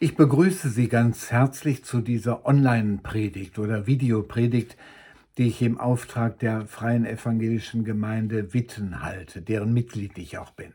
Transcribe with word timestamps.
Ich 0.00 0.16
begrüße 0.16 0.70
Sie 0.70 0.88
ganz 0.88 1.30
herzlich 1.30 1.84
zu 1.84 2.00
dieser 2.00 2.46
Online-Predigt 2.46 3.60
oder 3.60 3.86
Videopredigt, 3.86 4.76
die 5.38 5.46
ich 5.46 5.62
im 5.62 5.78
Auftrag 5.78 6.40
der 6.40 6.66
Freien 6.66 7.06
Evangelischen 7.06 7.84
Gemeinde 7.84 8.52
Witten 8.52 9.02
halte, 9.02 9.40
deren 9.40 9.72
Mitglied 9.72 10.18
ich 10.18 10.36
auch 10.36 10.50
bin. 10.50 10.72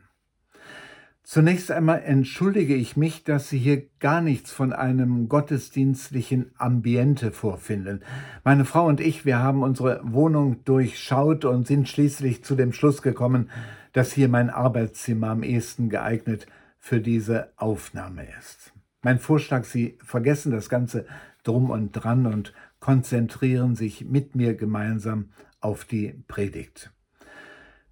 Zunächst 1.22 1.70
einmal 1.70 2.00
entschuldige 2.02 2.74
ich 2.74 2.96
mich, 2.96 3.22
dass 3.22 3.50
Sie 3.50 3.58
hier 3.58 3.82
gar 3.98 4.22
nichts 4.22 4.52
von 4.52 4.72
einem 4.72 5.28
gottesdienstlichen 5.28 6.52
Ambiente 6.56 7.30
vorfinden. 7.30 8.00
Meine 8.42 8.64
Frau 8.64 8.86
und 8.86 9.00
ich, 9.00 9.26
wir 9.26 9.38
haben 9.38 9.62
unsere 9.62 10.00
Wohnung 10.02 10.64
durchschaut 10.64 11.44
und 11.44 11.66
sind 11.66 11.90
schließlich 11.90 12.42
zu 12.42 12.56
dem 12.56 12.72
Schluss 12.72 13.02
gekommen, 13.02 13.50
dass 13.92 14.12
hier 14.12 14.28
mein 14.28 14.48
Arbeitszimmer 14.48 15.28
am 15.28 15.42
ehesten 15.42 15.90
geeignet 15.90 16.46
für 16.78 17.00
diese 17.00 17.52
Aufnahme 17.56 18.26
ist. 18.38 18.72
Mein 19.02 19.18
Vorschlag, 19.18 19.64
Sie 19.64 19.98
vergessen 20.04 20.52
das 20.52 20.68
Ganze 20.68 21.06
drum 21.42 21.70
und 21.70 21.92
dran 21.92 22.26
und 22.26 22.52
konzentrieren 22.80 23.74
sich 23.74 24.04
mit 24.04 24.34
mir 24.34 24.54
gemeinsam 24.54 25.30
auf 25.60 25.84
die 25.84 26.14
Predigt. 26.28 26.90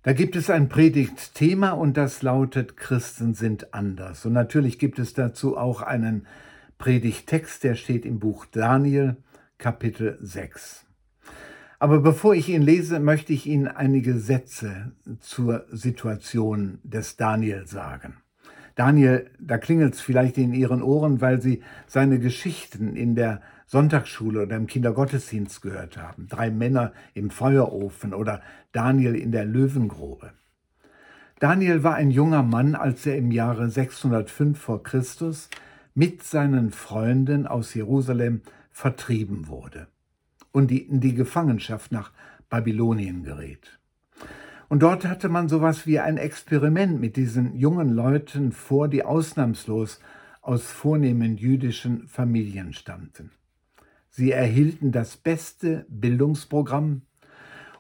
Da 0.02 0.12
gibt 0.12 0.36
es 0.36 0.48
ein 0.48 0.68
Predigtthema 0.68 1.70
und 1.70 1.96
das 1.96 2.22
lautet 2.22 2.76
Christen 2.76 3.34
sind 3.34 3.74
anders. 3.74 4.24
Und 4.26 4.32
natürlich 4.32 4.78
gibt 4.78 4.98
es 4.98 5.12
dazu 5.14 5.56
auch 5.56 5.82
einen 5.82 6.26
Predigttext, 6.78 7.64
der 7.64 7.74
steht 7.74 8.06
im 8.06 8.18
Buch 8.18 8.46
Daniel, 8.46 9.16
Kapitel 9.58 10.18
6. 10.20 10.86
Aber 11.78 12.00
bevor 12.00 12.34
ich 12.34 12.48
ihn 12.48 12.62
lese, 12.62 13.00
möchte 13.00 13.32
ich 13.32 13.46
Ihnen 13.46 13.68
einige 13.68 14.18
Sätze 14.18 14.92
zur 15.20 15.66
Situation 15.70 16.78
des 16.82 17.16
Daniel 17.16 17.66
sagen. 17.66 18.16
Daniel, 18.78 19.28
da 19.40 19.58
klingelt 19.58 19.94
es 19.94 20.00
vielleicht 20.00 20.38
in 20.38 20.54
Ihren 20.54 20.82
Ohren, 20.82 21.20
weil 21.20 21.42
Sie 21.42 21.64
seine 21.88 22.20
Geschichten 22.20 22.94
in 22.94 23.16
der 23.16 23.42
Sonntagsschule 23.66 24.42
oder 24.42 24.54
im 24.54 24.68
Kindergottesdienst 24.68 25.62
gehört 25.62 25.96
haben. 25.96 26.28
Drei 26.28 26.52
Männer 26.52 26.92
im 27.12 27.30
Feuerofen 27.30 28.14
oder 28.14 28.40
Daniel 28.70 29.16
in 29.16 29.32
der 29.32 29.44
Löwengrube. 29.46 30.30
Daniel 31.40 31.82
war 31.82 31.96
ein 31.96 32.12
junger 32.12 32.44
Mann, 32.44 32.76
als 32.76 33.04
er 33.04 33.16
im 33.16 33.32
Jahre 33.32 33.68
605 33.68 34.56
vor 34.56 34.84
Christus 34.84 35.50
mit 35.96 36.22
seinen 36.22 36.70
Freunden 36.70 37.48
aus 37.48 37.74
Jerusalem 37.74 38.42
vertrieben 38.70 39.48
wurde 39.48 39.88
und 40.52 40.70
in 40.70 41.00
die 41.00 41.14
Gefangenschaft 41.14 41.90
nach 41.90 42.12
Babylonien 42.48 43.24
gerät. 43.24 43.80
Und 44.68 44.82
dort 44.82 45.06
hatte 45.06 45.28
man 45.28 45.48
sowas 45.48 45.86
wie 45.86 45.98
ein 45.98 46.18
Experiment 46.18 47.00
mit 47.00 47.16
diesen 47.16 47.56
jungen 47.56 47.90
Leuten 47.90 48.52
vor, 48.52 48.88
die 48.88 49.04
ausnahmslos 49.04 50.00
aus 50.42 50.70
vornehmen 50.70 51.36
jüdischen 51.36 52.06
Familien 52.06 52.72
stammten. 52.72 53.30
Sie 54.10 54.32
erhielten 54.32 54.92
das 54.92 55.16
beste 55.16 55.86
Bildungsprogramm 55.88 57.02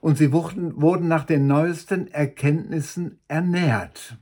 und 0.00 0.16
sie 0.16 0.32
wurden, 0.32 0.80
wurden 0.80 1.08
nach 1.08 1.24
den 1.24 1.46
neuesten 1.46 2.08
Erkenntnissen 2.08 3.18
ernährt. 3.28 4.16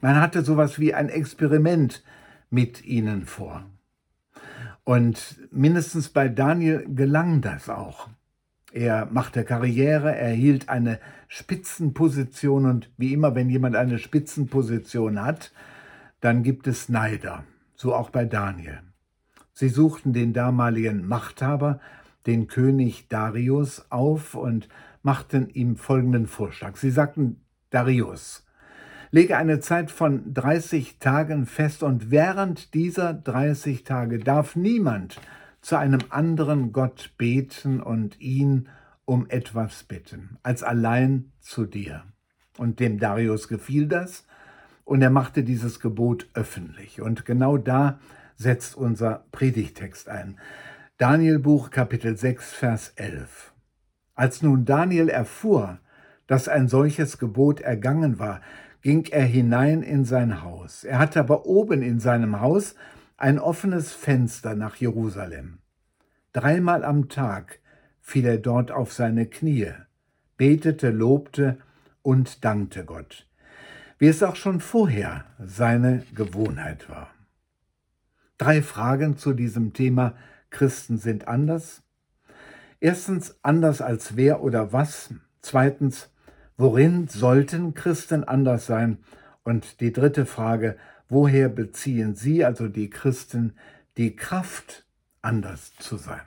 Man 0.00 0.20
hatte 0.20 0.42
sowas 0.42 0.78
wie 0.78 0.92
ein 0.92 1.08
Experiment 1.08 2.02
mit 2.50 2.84
ihnen 2.84 3.24
vor. 3.24 3.64
Und 4.84 5.36
mindestens 5.50 6.10
bei 6.10 6.28
Daniel 6.28 6.86
gelang 6.88 7.40
das 7.40 7.68
auch. 7.68 8.08
Er 8.76 9.06
machte 9.06 9.42
Karriere, 9.44 10.14
er 10.14 10.32
hielt 10.32 10.68
eine 10.68 11.00
Spitzenposition 11.28 12.66
und 12.66 12.90
wie 12.98 13.14
immer, 13.14 13.34
wenn 13.34 13.48
jemand 13.48 13.74
eine 13.74 13.98
Spitzenposition 13.98 15.22
hat, 15.22 15.50
dann 16.20 16.42
gibt 16.42 16.66
es 16.66 16.90
Neider. 16.90 17.44
So 17.74 17.94
auch 17.94 18.10
bei 18.10 18.26
Daniel. 18.26 18.80
Sie 19.54 19.70
suchten 19.70 20.12
den 20.12 20.34
damaligen 20.34 21.08
Machthaber, 21.08 21.80
den 22.26 22.48
König 22.48 23.08
Darius, 23.08 23.86
auf 23.88 24.34
und 24.34 24.68
machten 25.02 25.48
ihm 25.48 25.78
folgenden 25.78 26.26
Vorschlag. 26.26 26.76
Sie 26.76 26.90
sagten, 26.90 27.40
Darius, 27.70 28.44
lege 29.10 29.38
eine 29.38 29.60
Zeit 29.60 29.90
von 29.90 30.34
30 30.34 30.98
Tagen 30.98 31.46
fest 31.46 31.82
und 31.82 32.10
während 32.10 32.74
dieser 32.74 33.14
30 33.14 33.84
Tage 33.84 34.18
darf 34.18 34.54
niemand 34.54 35.18
zu 35.66 35.76
einem 35.76 35.98
anderen 36.10 36.70
Gott 36.70 37.10
beten 37.18 37.80
und 37.80 38.20
ihn 38.20 38.68
um 39.04 39.28
etwas 39.28 39.82
bitten, 39.82 40.38
als 40.44 40.62
allein 40.62 41.32
zu 41.40 41.66
dir. 41.66 42.04
Und 42.56 42.78
dem 42.78 43.00
Darius 43.00 43.48
gefiel 43.48 43.88
das 43.88 44.24
und 44.84 45.02
er 45.02 45.10
machte 45.10 45.42
dieses 45.42 45.80
Gebot 45.80 46.28
öffentlich. 46.34 47.00
Und 47.02 47.24
genau 47.24 47.58
da 47.58 47.98
setzt 48.36 48.76
unser 48.76 49.24
Predigtext 49.32 50.08
ein. 50.08 50.38
Daniel 50.98 51.40
Buch 51.40 51.70
Kapitel 51.70 52.16
6 52.16 52.52
Vers 52.52 52.92
11. 52.94 53.52
Als 54.14 54.42
nun 54.42 54.66
Daniel 54.66 55.08
erfuhr, 55.08 55.80
dass 56.28 56.46
ein 56.46 56.68
solches 56.68 57.18
Gebot 57.18 57.60
ergangen 57.60 58.20
war, 58.20 58.40
ging 58.82 59.06
er 59.06 59.24
hinein 59.24 59.82
in 59.82 60.04
sein 60.04 60.44
Haus. 60.44 60.84
Er 60.84 61.00
hatte 61.00 61.18
aber 61.18 61.44
oben 61.44 61.82
in 61.82 61.98
seinem 61.98 62.40
Haus 62.40 62.76
ein 63.16 63.38
offenes 63.38 63.92
Fenster 63.92 64.54
nach 64.54 64.76
Jerusalem. 64.76 65.58
Dreimal 66.32 66.84
am 66.84 67.08
Tag 67.08 67.60
fiel 68.00 68.26
er 68.26 68.38
dort 68.38 68.70
auf 68.70 68.92
seine 68.92 69.26
Knie, 69.26 69.72
betete, 70.36 70.90
lobte 70.90 71.58
und 72.02 72.44
dankte 72.44 72.84
Gott, 72.84 73.26
wie 73.98 74.08
es 74.08 74.22
auch 74.22 74.36
schon 74.36 74.60
vorher 74.60 75.24
seine 75.38 76.04
Gewohnheit 76.14 76.88
war. 76.90 77.10
Drei 78.38 78.60
Fragen 78.60 79.16
zu 79.16 79.32
diesem 79.32 79.72
Thema 79.72 80.14
Christen 80.50 80.98
sind 80.98 81.26
anders. 81.26 81.82
Erstens, 82.80 83.38
anders 83.42 83.80
als 83.80 84.16
wer 84.16 84.42
oder 84.42 84.74
was. 84.74 85.14
Zweitens, 85.40 86.10
worin 86.58 87.08
sollten 87.08 87.72
Christen 87.72 88.24
anders 88.24 88.66
sein? 88.66 88.98
Und 89.42 89.80
die 89.80 89.92
dritte 89.92 90.26
Frage, 90.26 90.76
woher 91.08 91.48
beziehen 91.48 92.14
Sie, 92.14 92.44
also 92.44 92.68
die 92.68 92.90
Christen, 92.90 93.54
die 93.96 94.16
Kraft, 94.16 94.84
anders 95.22 95.74
zu 95.78 95.96
sein? 95.96 96.22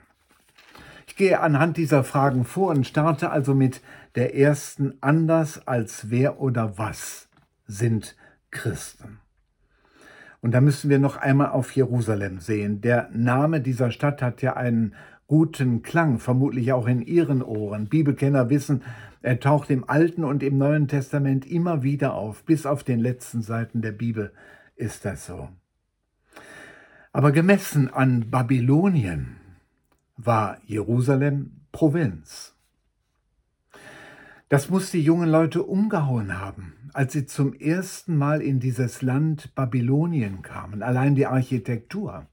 Ich 1.06 1.16
gehe 1.16 1.40
anhand 1.40 1.76
dieser 1.76 2.04
Fragen 2.04 2.44
vor 2.44 2.70
und 2.70 2.86
starte 2.86 3.30
also 3.30 3.54
mit 3.54 3.82
der 4.14 4.36
ersten 4.36 4.94
anders 5.00 5.66
als 5.66 6.10
wer 6.10 6.40
oder 6.40 6.78
was 6.78 7.28
sind 7.66 8.16
Christen. 8.50 9.18
Und 10.40 10.52
da 10.52 10.60
müssen 10.60 10.88
wir 10.88 10.98
noch 10.98 11.16
einmal 11.16 11.50
auf 11.50 11.72
Jerusalem 11.72 12.40
sehen. 12.40 12.80
Der 12.80 13.10
Name 13.12 13.60
dieser 13.60 13.90
Stadt 13.90 14.22
hat 14.22 14.40
ja 14.40 14.56
einen 14.56 14.94
guten 15.26 15.82
Klang, 15.82 16.18
vermutlich 16.18 16.72
auch 16.72 16.86
in 16.86 17.02
Ihren 17.02 17.42
Ohren. 17.42 17.86
Bibelkenner 17.86 18.48
wissen, 18.48 18.82
er 19.22 19.38
taucht 19.38 19.68
im 19.70 19.88
Alten 19.88 20.24
und 20.24 20.42
im 20.42 20.56
Neuen 20.56 20.88
Testament 20.88 21.46
immer 21.46 21.82
wieder 21.82 22.14
auf. 22.14 22.42
Bis 22.44 22.64
auf 22.64 22.84
den 22.84 23.00
letzten 23.00 23.42
Seiten 23.42 23.82
der 23.82 23.92
Bibel 23.92 24.32
ist 24.80 25.04
das 25.04 25.26
so. 25.26 25.48
Aber 27.12 27.32
gemessen 27.32 27.92
an 27.92 28.30
Babylonien 28.30 29.36
war 30.16 30.58
Jerusalem 30.64 31.52
Provinz. 31.72 32.54
Das 34.48 34.68
muss 34.68 34.90
die 34.90 35.02
jungen 35.02 35.28
Leute 35.28 35.62
umgehauen 35.62 36.38
haben, 36.38 36.74
als 36.92 37.12
sie 37.12 37.26
zum 37.26 37.54
ersten 37.54 38.16
Mal 38.16 38.42
in 38.42 38.58
dieses 38.58 39.02
Land 39.02 39.54
Babylonien 39.54 40.42
kamen, 40.42 40.82
allein 40.82 41.14
die 41.14 41.26
Architektur. 41.26 42.26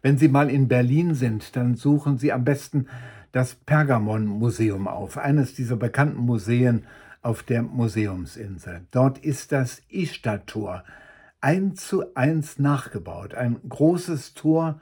Wenn 0.00 0.18
Sie 0.18 0.28
mal 0.28 0.50
in 0.50 0.66
Berlin 0.66 1.14
sind, 1.14 1.54
dann 1.54 1.76
suchen 1.76 2.18
Sie 2.18 2.32
am 2.32 2.44
besten 2.44 2.86
das 3.30 3.54
Pergamon-Museum 3.54 4.88
auf, 4.88 5.16
eines 5.16 5.54
dieser 5.54 5.76
bekannten 5.76 6.22
Museen 6.22 6.86
auf 7.22 7.44
der 7.44 7.62
Museumsinsel. 7.62 8.80
Dort 8.90 9.18
ist 9.18 9.52
das 9.52 9.80
Ishtar-Tor 9.88 10.82
eins 11.42 11.86
zu 11.86 12.14
eins 12.14 12.58
nachgebaut, 12.58 13.34
ein 13.34 13.60
großes 13.68 14.34
Tor 14.34 14.80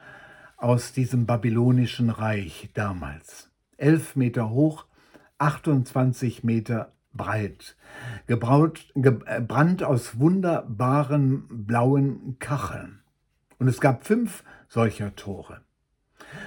aus 0.57 0.93
diesem 0.93 1.27
babylonischen 1.27 2.11
Reich 2.11 2.71
damals. 2.75 3.51
Elf 3.79 4.15
Meter 4.15 4.51
hoch, 4.51 4.85
28 5.39 6.45
Meter 6.45 6.93
breit, 7.15 7.77
gebraut, 8.27 8.93
gebrannt 8.95 9.83
aus 9.83 10.21
wunderbaren 10.21 11.67
blauen 11.67 12.37
Kacheln. 12.39 13.01
Und 13.59 13.69
es 13.69 13.81
gab 13.81 14.05
fünf 14.05 14.45
solcher 14.69 15.17
Tore. 15.17 15.62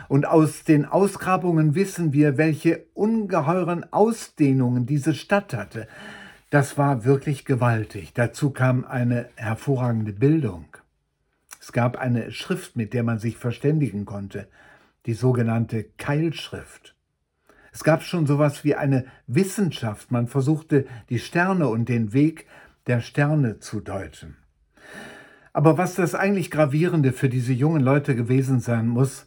Und 0.08 0.28
aus 0.28 0.64
den 0.64 0.86
Ausgrabungen 0.86 1.76
wissen 1.76 2.14
wir, 2.14 2.38
welche 2.38 2.86
ungeheuren 2.94 3.92
Ausdehnungen 3.92 4.86
diese 4.86 5.16
Stadt 5.16 5.54
hatte. 5.54 5.88
Das 6.54 6.78
war 6.78 7.04
wirklich 7.04 7.46
gewaltig. 7.46 8.14
Dazu 8.14 8.52
kam 8.52 8.86
eine 8.86 9.28
hervorragende 9.38 10.14
Bildung. 10.14 10.66
Es 11.60 11.72
gab 11.72 11.98
eine 11.98 12.32
Schrift, 12.32 12.76
mit 12.76 12.94
der 12.94 13.02
man 13.02 13.18
sich 13.18 13.38
verständigen 13.38 14.06
konnte, 14.06 14.48
die 15.08 15.16
sogenannte 15.16 15.84
Keilschrift. 15.98 16.96
Es 17.72 17.84
gab 17.84 18.04
schon 18.04 18.28
sowas 18.28 18.64
wie 18.64 18.76
eine 18.76 19.06
Wissenschaft. 19.26 20.12
Man 20.12 20.28
versuchte 20.28 20.86
die 21.10 21.18
Sterne 21.18 21.70
und 21.70 21.90
den 21.90 22.14
Weg 22.14 22.46
der 22.86 23.02
Sterne 23.02 23.58
zu 23.58 23.80
deuten. 23.80 24.38
Aber 25.54 25.80
was 25.80 25.96
das 25.96 26.14
eigentlich 26.14 26.52
Gravierende 26.52 27.14
für 27.14 27.30
diese 27.30 27.54
jungen 27.54 27.82
Leute 27.82 28.16
gewesen 28.16 28.60
sein 28.60 28.88
muss, 28.88 29.26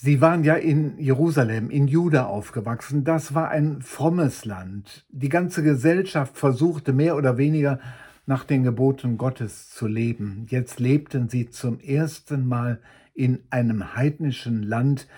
sie 0.00 0.20
waren 0.20 0.44
ja 0.44 0.54
in 0.54 0.98
Jerusalem, 0.98 1.70
in 1.70 1.88
Juda 1.88 2.26
aufgewachsen. 2.26 3.04
Das 3.04 3.34
war 3.34 3.48
ein 3.50 3.82
frommes 3.82 4.44
Land. 4.44 5.04
Die 5.10 5.28
ganze 5.28 5.62
Gesellschaft 5.62 6.36
versuchte 6.36 6.92
mehr 6.92 7.16
oder 7.16 7.36
weniger 7.36 7.80
nach 8.26 8.44
den 8.44 8.62
Geboten 8.62 9.18
Gottes 9.18 9.70
zu 9.70 9.86
leben. 9.86 10.46
Jetzt 10.48 10.80
lebten 10.80 11.28
sie 11.28 11.50
zum 11.50 11.80
ersten 11.80 12.46
Mal 12.46 12.80
in 13.14 13.40
einem 13.50 13.96
heidnischen 13.96 14.62
Land, 14.62 15.08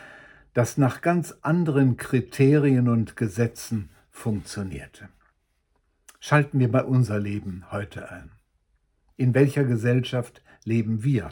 das 0.54 0.78
nach 0.78 1.02
ganz 1.02 1.36
anderen 1.42 1.96
Kriterien 1.96 2.88
und 2.88 3.16
Gesetzen 3.16 3.90
funktionierte. 4.10 5.08
Schalten 6.20 6.58
wir 6.58 6.70
bei 6.70 6.84
unser 6.84 7.18
Leben 7.18 7.64
heute 7.70 8.10
ein. 8.10 8.30
In 9.16 9.34
welcher 9.34 9.64
Gesellschaft 9.64 10.42
leben 10.64 11.04
wir? 11.04 11.30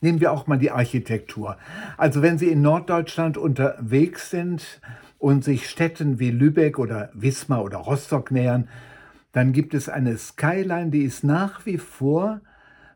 Nehmen 0.00 0.20
wir 0.20 0.32
auch 0.32 0.46
mal 0.46 0.58
die 0.58 0.70
Architektur. 0.70 1.56
Also 1.96 2.22
wenn 2.22 2.38
Sie 2.38 2.48
in 2.48 2.62
Norddeutschland 2.62 3.36
unterwegs 3.38 4.30
sind 4.30 4.80
und 5.18 5.44
sich 5.44 5.68
Städten 5.68 6.18
wie 6.18 6.30
Lübeck 6.30 6.78
oder 6.78 7.10
Wismar 7.14 7.64
oder 7.64 7.78
Rostock 7.78 8.30
nähern, 8.30 8.68
dann 9.32 9.52
gibt 9.52 9.74
es 9.74 9.88
eine 9.88 10.16
Skyline, 10.16 10.90
die 10.90 11.02
ist 11.02 11.24
nach 11.24 11.66
wie 11.66 11.78
vor 11.78 12.40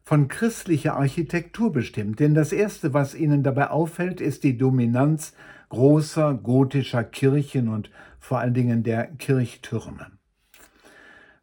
von 0.04 0.28
christlicher 0.28 0.96
Architektur 0.96 1.72
bestimmt. 1.72 2.20
Denn 2.20 2.34
das 2.34 2.52
Erste, 2.52 2.94
was 2.94 3.14
Ihnen 3.14 3.42
dabei 3.42 3.70
auffällt, 3.70 4.20
ist 4.20 4.42
die 4.42 4.56
Dominanz 4.56 5.34
großer 5.68 6.34
gotischer 6.34 7.04
Kirchen 7.04 7.68
und 7.68 7.90
vor 8.18 8.38
allen 8.38 8.54
Dingen 8.54 8.82
der 8.82 9.06
Kirchtürme. 9.06 10.06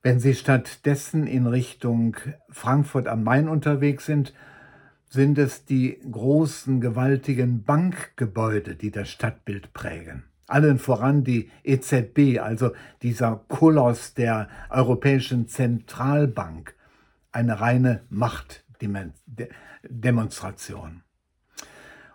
Wenn 0.02 0.20
Sie 0.20 0.34
stattdessen 0.34 1.28
in 1.28 1.48
Richtung 1.48 2.16
Frankfurt 2.50 3.08
am 3.08 3.24
Main 3.24 3.50
unterwegs 3.50 4.06
sind, 4.06 4.34
sind 5.10 5.38
es 5.38 5.66
die 5.66 6.00
großen, 6.12 6.82
gewaltigen 6.82 7.64
Bankgebäude, 7.64 8.76
die 8.76 8.92
das 8.92 9.10
Stadtbild 9.10 9.74
prägen. 9.74 10.24
Allen 10.48 10.78
voran 10.78 11.24
die 11.24 11.50
EZB, 11.64 12.40
also 12.40 12.72
dieser 13.02 13.44
Koloss 13.48 14.14
der 14.14 14.48
Europäischen 14.70 15.48
Zentralbank, 15.48 16.76
eine 17.32 17.62
reine 17.62 18.04
Machtdemonstration. 18.10 21.02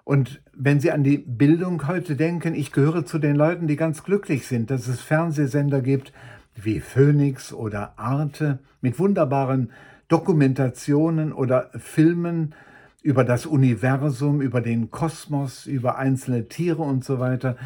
Und 0.05 0.43
wenn 0.53 0.81
Sie 0.81 0.93
an 0.93 1.05
die 1.05 1.19
Bildung 1.19 1.87
heute 1.87 2.17
denken, 2.17 2.55
ich 2.55 2.73
gehöre 2.73 3.05
zu 3.05 3.19
den 3.19 3.37
Leuten, 3.37 3.67
die 3.67 3.77
ganz 3.77 4.03
glücklich 4.03 4.47
sind, 4.47 4.71
dass 4.71 4.89
es 4.89 5.01
Fernsehsender 5.01 5.83
gibt, 5.83 6.13
wie 6.55 6.81
Phoenix 6.81 7.53
oder 7.53 7.99
Arte 7.99 8.61
mit 8.81 8.99
wunderbaren 8.99 9.73
Dokumentationen 10.09 11.33
oder 11.33 11.71
Filmen 11.77 12.55
über 13.03 13.25
das 13.25 13.47
Universum, 13.47 14.41
über 14.41 14.61
den 14.61 14.91
Kosmos, 14.91 15.67
über 15.67 15.99
einzelne 15.99 16.49
Tiere 16.49 16.83
und 16.83 17.05
so 17.05 17.19
weiter. 17.19 17.57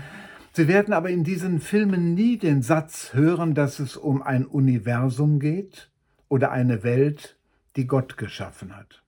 Sie 0.53 0.69
werden 0.69 0.95
aber 0.95 1.11
in 1.11 1.25
diesen 1.25 1.61
Filmen 1.61 2.15
nie 2.15 2.39
den 2.39 2.63
Satz 2.63 3.13
hören, 3.13 3.55
dass 3.55 3.81
es 3.81 3.97
um 3.97 4.23
ein 4.23 4.47
Universum 4.47 5.41
geht 5.41 5.91
oder 6.29 6.53
eine 6.53 6.85
Welt, 6.85 7.37
die 7.77 7.87
Gott 7.87 8.17
geschaffen 8.17 8.77
hat. 8.77 9.03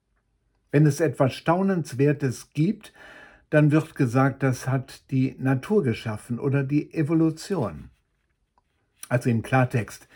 Wenn 0.72 0.86
es 0.86 1.00
etwas 1.00 1.34
Staunenswertes 1.34 2.50
gibt, 2.52 2.92
dann 3.50 3.70
wird 3.70 3.94
gesagt, 3.94 4.42
das 4.42 4.66
hat 4.66 5.10
die 5.10 5.36
Natur 5.38 5.84
geschaffen 5.84 6.40
oder 6.40 6.64
die 6.64 6.92
Evolution. 6.92 7.90
Also 9.08 9.30
im 9.30 9.42
Klartext, 9.42 10.08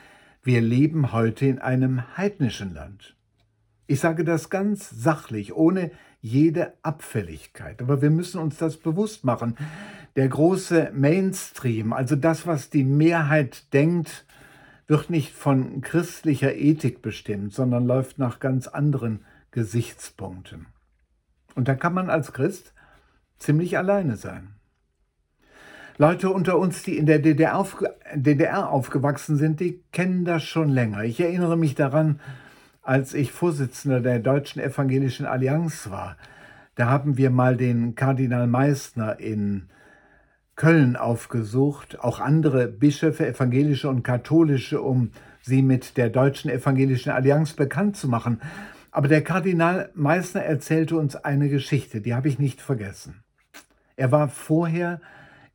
wir 0.43 0.61
leben 0.61 1.13
heute 1.13 1.47
in 1.47 1.61
einem 1.61 2.17
heidnischen 2.17 2.75
Land. 2.75 3.15
Ich 3.91 3.99
sage 3.99 4.23
das 4.23 4.51
ganz 4.51 4.89
sachlich, 4.89 5.53
ohne 5.57 5.91
jede 6.21 6.75
Abfälligkeit. 6.83 7.83
Aber 7.83 8.01
wir 8.01 8.11
müssen 8.11 8.41
uns 8.41 8.57
das 8.57 8.77
bewusst 8.77 9.25
machen. 9.25 9.57
Der 10.15 10.29
große 10.29 10.93
Mainstream, 10.95 11.93
also 11.93 12.15
das, 12.15 12.47
was 12.47 12.71
die 12.71 12.85
Mehrheit 12.85 13.73
denkt, 13.73 14.27
wird 14.87 15.11
nicht 15.11 15.33
von 15.33 15.81
christlicher 15.81 16.55
Ethik 16.55 17.03
bestimmt, 17.03 17.53
sondern 17.53 17.85
läuft 17.85 18.17
nach 18.21 18.39
ganz 18.39 18.69
anderen 18.69 19.25
Gesichtspunkten. 19.51 20.67
Und 21.57 21.67
da 21.67 21.75
kann 21.75 21.93
man 21.93 22.11
als 22.11 22.33
Christ 22.33 22.73
ziemlich 23.41 23.77
alleine 23.77 24.15
sein. 24.15 24.55
Leute 25.99 26.31
unter 26.31 26.61
uns, 26.61 26.85
die 26.85 26.97
in 26.97 27.07
der 27.07 27.19
DDR, 27.19 27.59
aufge 27.59 27.93
DDR 28.15 28.71
aufgewachsen 28.71 29.37
sind, 29.37 29.59
die 29.59 29.83
kennen 29.91 30.25
das 30.25 30.45
schon 30.45 30.69
länger. 30.69 31.03
Ich 31.03 31.19
erinnere 31.19 31.59
mich 31.59 31.75
daran, 31.75 32.21
als 32.83 33.15
ich 33.15 33.33
Vorsitzender 33.33 34.01
der 34.01 34.19
Deutschen 34.19 34.61
Evangelischen 34.61 35.27
Allianz 35.27 35.91
war. 35.91 36.17
Da 36.75 36.89
haben 36.89 37.17
wir 37.17 37.31
mal 37.31 37.57
den 37.57 37.95
Kardinal 37.95 38.47
Meissner 38.47 39.21
in 39.21 39.69
Köln 40.57 40.97
aufgesucht, 40.97 42.01
auch 42.01 42.21
andere 42.21 42.69
Bischöfe, 42.69 43.27
evangelische 43.27 43.89
und 43.89 44.03
katholische, 44.03 44.83
um 44.83 45.11
sie 45.43 45.63
mit 45.63 45.97
der 45.97 46.11
Deutschen 46.11 46.51
Evangelischen 46.51 47.11
Allianz 47.11 47.55
bekannt 47.55 47.97
zu 47.97 48.09
machen. 48.09 48.41
Aber 48.91 49.09
der 49.09 49.23
Kardinal 49.23 49.91
Meissner 49.95 50.43
erzählte 50.43 50.97
uns 50.97 51.17
eine 51.17 51.49
Geschichte, 51.49 52.01
die 52.01 52.15
habe 52.15 52.29
ich 52.29 52.39
nicht 52.39 52.61
vergessen. 52.61 53.23
Er 53.97 54.13
war 54.13 54.29
vorher 54.29 55.01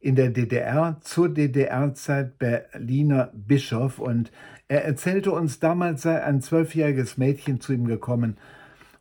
in 0.06 0.16
der 0.16 0.30
DDR, 0.30 0.98
zur 1.02 1.30
DDR-Zeit 1.30 2.38
Berliner 2.38 3.31
Bischof 3.34 3.98
und 3.98 4.31
er 4.68 4.86
erzählte 4.86 5.31
uns, 5.31 5.60
damals 5.60 6.04
sei 6.04 6.24
ein 6.24 6.42
zwölfjähriges 6.42 7.18
Mädchen 7.18 7.60
zu 7.60 7.74
ihm 7.74 7.86
gekommen 7.86 8.38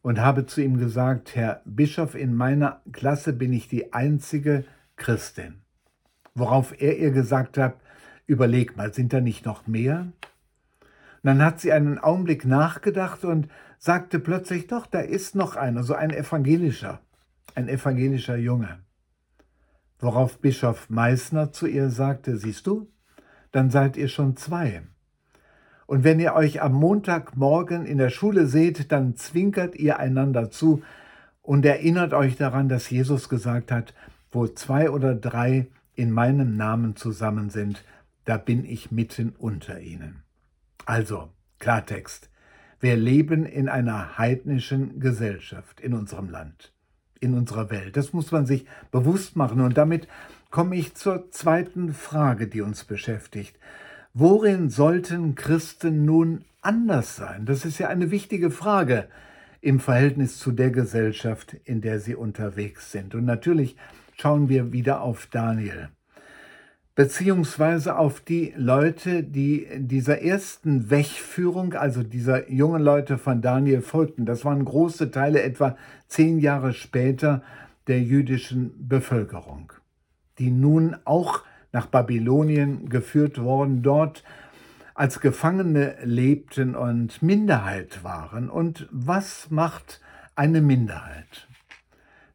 und 0.01 0.19
habe 0.19 0.47
zu 0.47 0.63
ihm 0.63 0.79
gesagt, 0.79 1.37
Herr 1.37 1.61
Bischof, 1.67 2.15
in 2.15 2.35
meiner 2.35 2.81
Klasse 2.91 3.35
bin 3.35 3.53
ich 3.53 3.69
die 3.69 3.93
einzige 3.93 4.65
Christin. 4.97 5.61
Worauf 6.35 6.73
er 6.81 6.97
ihr 6.97 7.11
gesagt 7.11 7.59
hat, 7.59 7.75
überleg 8.27 8.79
mal, 8.79 8.95
sind 8.95 9.13
da 9.13 9.21
nicht 9.21 9.45
noch 9.45 9.67
mehr? 9.67 10.07
Und 10.81 11.25
dann 11.25 11.43
hat 11.43 11.61
sie 11.61 11.73
einen 11.73 11.99
Augenblick 11.99 12.47
nachgedacht 12.47 13.27
und 13.27 13.49
sagte 13.79 14.19
plötzlich, 14.21 14.69
doch, 14.69 14.87
da 14.87 15.01
ist 15.01 15.35
noch 15.35 15.57
einer, 15.57 15.83
so 15.83 15.93
ein 15.93 16.09
evangelischer, 16.09 17.01
ein 17.55 17.69
evangelischer 17.69 18.37
Junge. 18.37 18.79
Worauf 19.99 20.39
Bischof 20.39 20.91
Meißner 20.91 21.53
zu 21.53 21.67
ihr 21.67 21.91
sagte, 21.91 22.37
siehst 22.37 22.67
du, 22.67 22.89
dann 23.53 23.71
seid 23.71 23.97
ihr 23.97 24.09
schon 24.09 24.37
zwei. 24.37 24.83
Und 25.87 26.03
wenn 26.03 26.19
ihr 26.19 26.35
euch 26.35 26.63
am 26.63 26.73
Montagmorgen 26.73 27.87
in 27.87 27.99
der 27.99 28.11
Schule 28.11 28.47
seht, 28.47 28.91
dann 28.91 29.17
zwinkert 29.17 29.77
ihr 29.77 29.99
einander 29.99 30.51
zu 30.51 30.83
und 31.43 31.65
erinnert 31.65 32.15
euch 32.15 32.37
daran, 32.37 32.69
dass 32.69 32.91
Jesus 32.91 33.29
gesagt 33.29 33.71
hat, 33.71 33.95
wo 34.33 34.47
zwei 34.49 34.91
oder 34.91 35.15
drei 35.15 35.69
in 35.95 36.11
meinem 36.11 36.57
Namen 36.57 36.97
zusammen 36.97 37.51
sind, 37.51 37.85
da 38.25 38.37
bin 38.37 38.65
ich 38.65 38.91
mitten 38.91 39.35
unter 39.39 39.81
ihnen. 39.81 40.23
Also, 40.87 41.31
Klartext, 41.61 42.31
wir 42.81 42.97
leben 42.97 43.47
in 43.47 43.69
einer 43.69 44.19
heidnischen 44.19 44.99
Gesellschaft 44.99 45.81
in 45.81 45.95
unserem 45.95 46.29
Land 46.29 46.74
in 47.21 47.35
unserer 47.35 47.71
Welt. 47.71 47.97
Das 47.97 48.13
muss 48.13 48.33
man 48.33 48.47
sich 48.47 48.67
bewusst 48.91 49.37
machen. 49.37 49.61
Und 49.61 49.77
damit 49.77 50.09
komme 50.51 50.77
ich 50.77 50.95
zur 50.95 51.31
zweiten 51.31 51.93
Frage, 51.93 52.47
die 52.47 52.61
uns 52.61 52.85
beschäftigt. 52.85 53.57
Worin 54.13 54.71
sollten 54.71 55.35
Christen 55.35 56.05
nun 56.05 56.45
anders 56.61 57.17
sein? 57.17 57.47
Das 57.47 57.65
ist 57.65 57.79
ja 57.79 57.89
eine 57.89 58.11
wichtige 58.11 58.51
Frage 58.51 59.09
im 59.61 59.81
Verhältnis 59.81 60.39
zu 60.39 60.53
der 60.53 60.71
Gesellschaft, 60.71 61.55
in 61.65 61.81
der 61.81 61.99
sie 61.99 62.15
unterwegs 62.15 62.93
sind. 62.93 63.15
Und 63.15 63.25
natürlich 63.25 63.77
schauen 64.17 64.49
wir 64.49 64.73
wieder 64.73 65.01
auf 65.01 65.27
Daniel 65.27 65.89
beziehungsweise 66.95 67.97
auf 67.99 68.21
die 68.21 68.55
Leute, 68.57 69.25
die 69.25 69.67
dieser 69.77 70.23
ersten 70.23 70.91
Wegführung, 70.91 71.75
also 71.75 72.03
dieser 72.03 72.51
jungen 72.51 72.83
Leute 72.83 73.19
von 73.19 73.43
Daniel 73.43 73.83
folgten. 73.83 74.27
Das 74.27 74.45
waren 74.45 74.65
große 74.65 75.11
Teile 75.11 75.43
etwa 75.43 75.77
zehn 76.07 76.39
Jahre 76.39 76.73
später 76.73 77.43
der 77.89 78.01
jüdischen 78.01 78.89
Bevölkerung, 78.89 79.73
die 80.39 80.51
nun 80.51 80.97
auch 81.05 81.43
nach 81.73 81.87
Babylonien 81.87 82.89
geführt 82.89 83.43
worden, 83.43 83.83
dort 83.83 84.23
als 84.95 85.21
Gefangene 85.21 85.97
lebten 86.05 86.77
und 86.77 87.21
Minderheit 87.21 88.05
waren. 88.05 88.49
Und 88.49 88.89
was 88.93 89.51
macht 89.51 90.01
eine 90.37 90.61
Minderheit? 90.61 91.49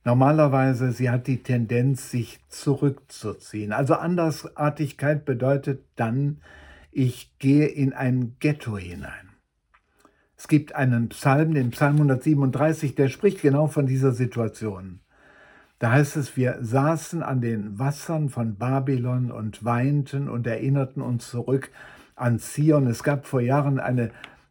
Normalerweise, 0.10 0.92
sie 0.92 1.12
hat 1.12 1.28
die 1.28 1.44
Tendenz, 1.44 2.10
sich 2.10 2.40
zurückzuziehen. 2.48 3.72
Also 3.72 3.94
Andersartigkeit 3.94 5.24
bedeutet 5.24 5.86
dann, 5.98 6.42
ich 6.92 7.38
gehe 7.38 7.68
in 7.68 7.94
ein 7.94 8.36
Ghetto 8.40 8.76
hinein. 8.76 9.30
Es 10.36 10.48
gibt 10.48 10.74
einen 10.74 11.10
Psalm, 11.10 11.54
den 11.54 11.70
Psalm 11.70 11.98
137, 11.98 12.96
der 12.96 13.10
spricht 13.10 13.44
genau 13.44 13.68
von 13.68 13.86
dieser 13.86 14.12
Situation. 14.12 15.02
Da 15.78 15.92
heißt 15.92 16.18
es, 16.18 16.36
wir 16.36 16.58
saßen 16.60 17.22
an 17.22 17.40
den 17.40 17.78
Wassern 17.78 18.30
von 18.30 18.56
Babylon 18.56 19.30
und 19.30 19.64
weinten 19.64 20.28
und 20.28 20.48
erinnerten 20.48 21.04
uns 21.04 21.30
zurück 21.30 21.70
an 22.16 22.40
Zion. 22.40 22.88
Es 22.88 23.04
gab 23.04 23.28
vor 23.28 23.42
Jahren 23.42 23.80
eine 23.80 24.10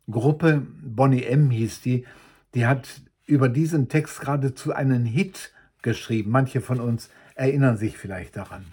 Gruppe, 0.09 0.63
Bonnie 0.85 1.25
M 1.25 1.51
hieß 1.51 1.81
die, 1.81 2.07
die 2.55 2.65
hat 2.65 3.03
über 3.29 3.49
diesen 3.49 3.89
Text 3.89 4.21
geradezu 4.21 4.73
einen 4.73 5.05
Hit 5.05 5.53
geschrieben. 5.83 6.31
Manche 6.33 6.61
von 6.61 6.81
uns 6.81 7.11
erinnern 7.35 7.77
sich 7.77 7.97
vielleicht 7.97 8.37
daran. 8.37 8.65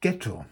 Ghetto. 0.00 0.44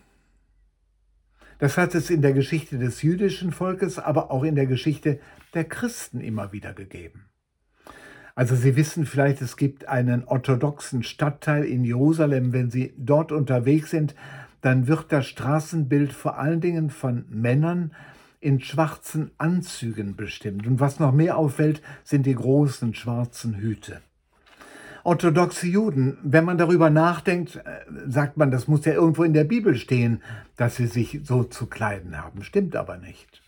Das 1.59 1.77
hat 1.77 1.95
es 1.97 2.11
in 2.11 2.23
der 2.23 2.35
Geschichte 2.35 2.79
des 2.79 3.03
jüdischen 3.03 3.51
Volkes, 3.51 3.99
aber 3.99 4.31
auch 4.31 4.45
in 4.45 4.55
der 4.55 4.67
Geschichte 4.67 5.19
der 5.55 5.65
Christen 5.65 6.21
immer 6.21 6.53
wieder 6.53 6.73
gegeben. 6.73 7.25
Also 8.37 8.55
Sie 8.55 8.77
wissen 8.77 9.07
vielleicht, 9.07 9.43
es 9.43 9.57
gibt 9.57 9.89
einen 9.89 10.23
orthodoxen 10.25 11.03
Stadtteil 11.03 11.65
in 11.65 11.83
Jerusalem. 11.83 12.53
Wenn 12.53 12.71
Sie 12.71 12.95
dort 12.97 13.33
unterwegs 13.33 13.91
sind, 13.91 14.15
dann 14.61 14.87
wird 14.87 15.11
das 15.11 15.27
Straßenbild 15.27 16.13
vor 16.13 16.39
allen 16.39 16.61
Dingen 16.61 16.91
von 16.91 17.25
Männern 17.31 17.93
in 18.41 18.61
schwarzen 18.61 19.31
Anzügen 19.39 20.17
bestimmt. 20.17 20.67
Und 20.67 20.81
was 20.81 21.01
noch 21.01 21.13
mehr 21.13 21.37
auffällt, 21.37 21.83
sind 22.05 22.27
die 22.27 22.35
großen 22.35 22.95
schwarzen 22.95 23.57
Hüte. 23.57 24.01
Orthodoxe 25.05 25.67
Juden, 25.67 26.19
wenn 26.23 26.45
man 26.45 26.59
darüber 26.59 26.91
nachdenkt, 26.91 27.57
äh, 27.57 27.81
sagt 28.07 28.37
man, 28.37 28.51
das 28.51 28.69
muss 28.69 28.85
ja 28.85 28.93
irgendwo 28.93 29.25
in 29.25 29.33
der 29.33 29.45
Bibel 29.45 29.77
stehen, 29.77 30.23
dass 30.57 30.77
sie 30.77 30.87
sich 30.87 31.21
so 31.25 31.45
zu 31.45 31.67
kleiden 31.67 32.23
haben. 32.23 32.43
Stimmt 32.43 32.77
aber 32.77 32.99
nicht. 32.99 33.41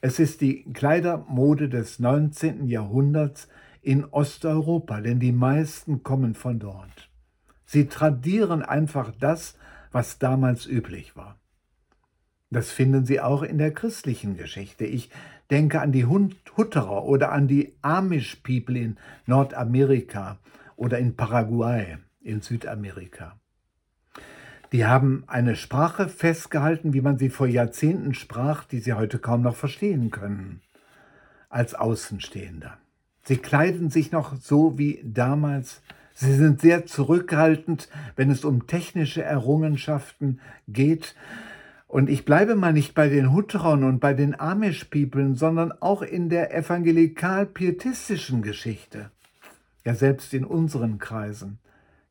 Es 0.00 0.18
ist 0.18 0.40
die 0.40 0.64
Kleidermode 0.72 1.68
des 1.68 1.98
19. 1.98 2.68
Jahrhunderts 2.68 3.48
in 3.82 4.04
Osteuropa, 4.04 5.00
denn 5.00 5.18
die 5.18 5.32
meisten 5.32 6.02
kommen 6.02 6.34
von 6.34 6.58
dort. 6.58 7.10
Sie 7.64 7.86
tradieren 7.86 8.62
einfach 8.62 9.12
das, 9.18 9.56
was 9.92 10.18
damals 10.18 10.66
üblich 10.66 11.16
war. 11.16 11.38
Das 12.54 12.70
finden 12.70 13.04
Sie 13.04 13.20
auch 13.20 13.42
in 13.42 13.58
der 13.58 13.72
christlichen 13.72 14.36
Geschichte. 14.36 14.84
Ich 14.84 15.10
denke 15.50 15.80
an 15.80 15.90
die 15.90 16.06
Hutterer 16.06 17.04
oder 17.04 17.32
an 17.32 17.48
die 17.48 17.74
Amish 17.82 18.36
People 18.36 18.78
in 18.78 18.96
Nordamerika 19.26 20.38
oder 20.76 20.98
in 20.98 21.16
Paraguay 21.16 21.98
in 22.22 22.40
Südamerika. 22.40 23.36
Die 24.70 24.86
haben 24.86 25.24
eine 25.26 25.56
Sprache 25.56 26.08
festgehalten, 26.08 26.94
wie 26.94 27.00
man 27.00 27.18
sie 27.18 27.28
vor 27.28 27.46
Jahrzehnten 27.46 28.14
sprach, 28.14 28.64
die 28.64 28.78
sie 28.78 28.92
heute 28.92 29.18
kaum 29.18 29.42
noch 29.42 29.56
verstehen 29.56 30.10
können, 30.10 30.60
als 31.48 31.74
Außenstehender. 31.74 32.78
Sie 33.24 33.36
kleiden 33.36 33.90
sich 33.90 34.12
noch 34.12 34.36
so 34.36 34.78
wie 34.78 35.00
damals. 35.04 35.82
Sie 36.12 36.34
sind 36.34 36.60
sehr 36.60 36.86
zurückhaltend, 36.86 37.88
wenn 38.14 38.30
es 38.30 38.44
um 38.44 38.68
technische 38.68 39.22
Errungenschaften 39.22 40.40
geht. 40.68 41.16
Und 41.94 42.10
ich 42.10 42.24
bleibe 42.24 42.56
mal 42.56 42.72
nicht 42.72 42.94
bei 42.94 43.08
den 43.08 43.32
Hutterern 43.32 43.84
und 43.84 44.00
bei 44.00 44.14
den 44.14 44.34
Amish-People, 44.34 45.36
sondern 45.36 45.70
auch 45.70 46.02
in 46.02 46.28
der 46.28 46.52
evangelikal-pietistischen 46.52 48.42
Geschichte. 48.42 49.12
Ja, 49.84 49.94
selbst 49.94 50.34
in 50.34 50.44
unseren 50.44 50.98
Kreisen 50.98 51.60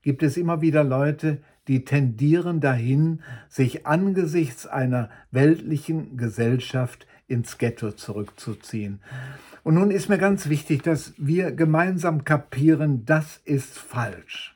gibt 0.01 0.23
es 0.23 0.37
immer 0.37 0.61
wieder 0.61 0.85
Leute, 0.85 1.39
die 1.67 1.83
tendieren 1.83 2.61
dahin, 2.61 3.23
sich 3.49 3.85
angesichts 3.85 4.65
einer 4.65 5.09
weltlichen 5.31 6.15
Gesellschaft 6.15 7.05
ins 7.27 7.57
Ghetto 7.57 7.91
zurückzuziehen. 7.91 9.01
Und 9.63 9.73
nun 9.73 9.91
ist 9.91 10.07
mir 10.07 10.17
ganz 10.17 10.47
wichtig, 10.47 10.83
dass 10.83 11.13
wir 11.17 11.51
gemeinsam 11.51 12.23
kapieren, 12.23 13.03
das 13.05 13.41
ist 13.43 13.77
falsch. 13.77 14.55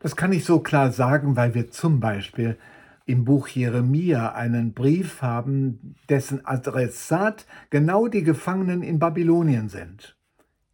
Das 0.00 0.16
kann 0.16 0.32
ich 0.32 0.44
so 0.44 0.60
klar 0.60 0.92
sagen, 0.92 1.34
weil 1.34 1.54
wir 1.54 1.70
zum 1.70 1.98
Beispiel 1.98 2.58
im 3.06 3.24
Buch 3.24 3.46
Jeremia 3.46 4.32
einen 4.32 4.74
Brief 4.74 5.22
haben, 5.22 5.94
dessen 6.08 6.44
Adressat 6.44 7.46
genau 7.70 8.08
die 8.08 8.24
Gefangenen 8.24 8.82
in 8.82 8.98
Babylonien 8.98 9.68
sind. 9.68 10.16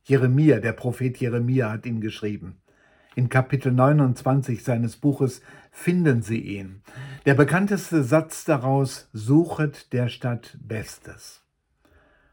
Jeremia, 0.04 0.58
der 0.58 0.72
Prophet 0.72 1.18
Jeremia 1.18 1.70
hat 1.70 1.86
ihn 1.86 2.00
geschrieben. 2.00 2.56
In 3.14 3.28
Kapitel 3.28 3.70
29 3.70 4.64
seines 4.64 4.96
Buches 4.96 5.42
finden 5.70 6.22
Sie 6.22 6.40
ihn. 6.40 6.80
Der 7.26 7.34
bekannteste 7.34 8.02
Satz 8.02 8.46
daraus, 8.46 9.10
Suchet 9.12 9.92
der 9.92 10.08
Stadt 10.08 10.56
Bestes. 10.62 11.42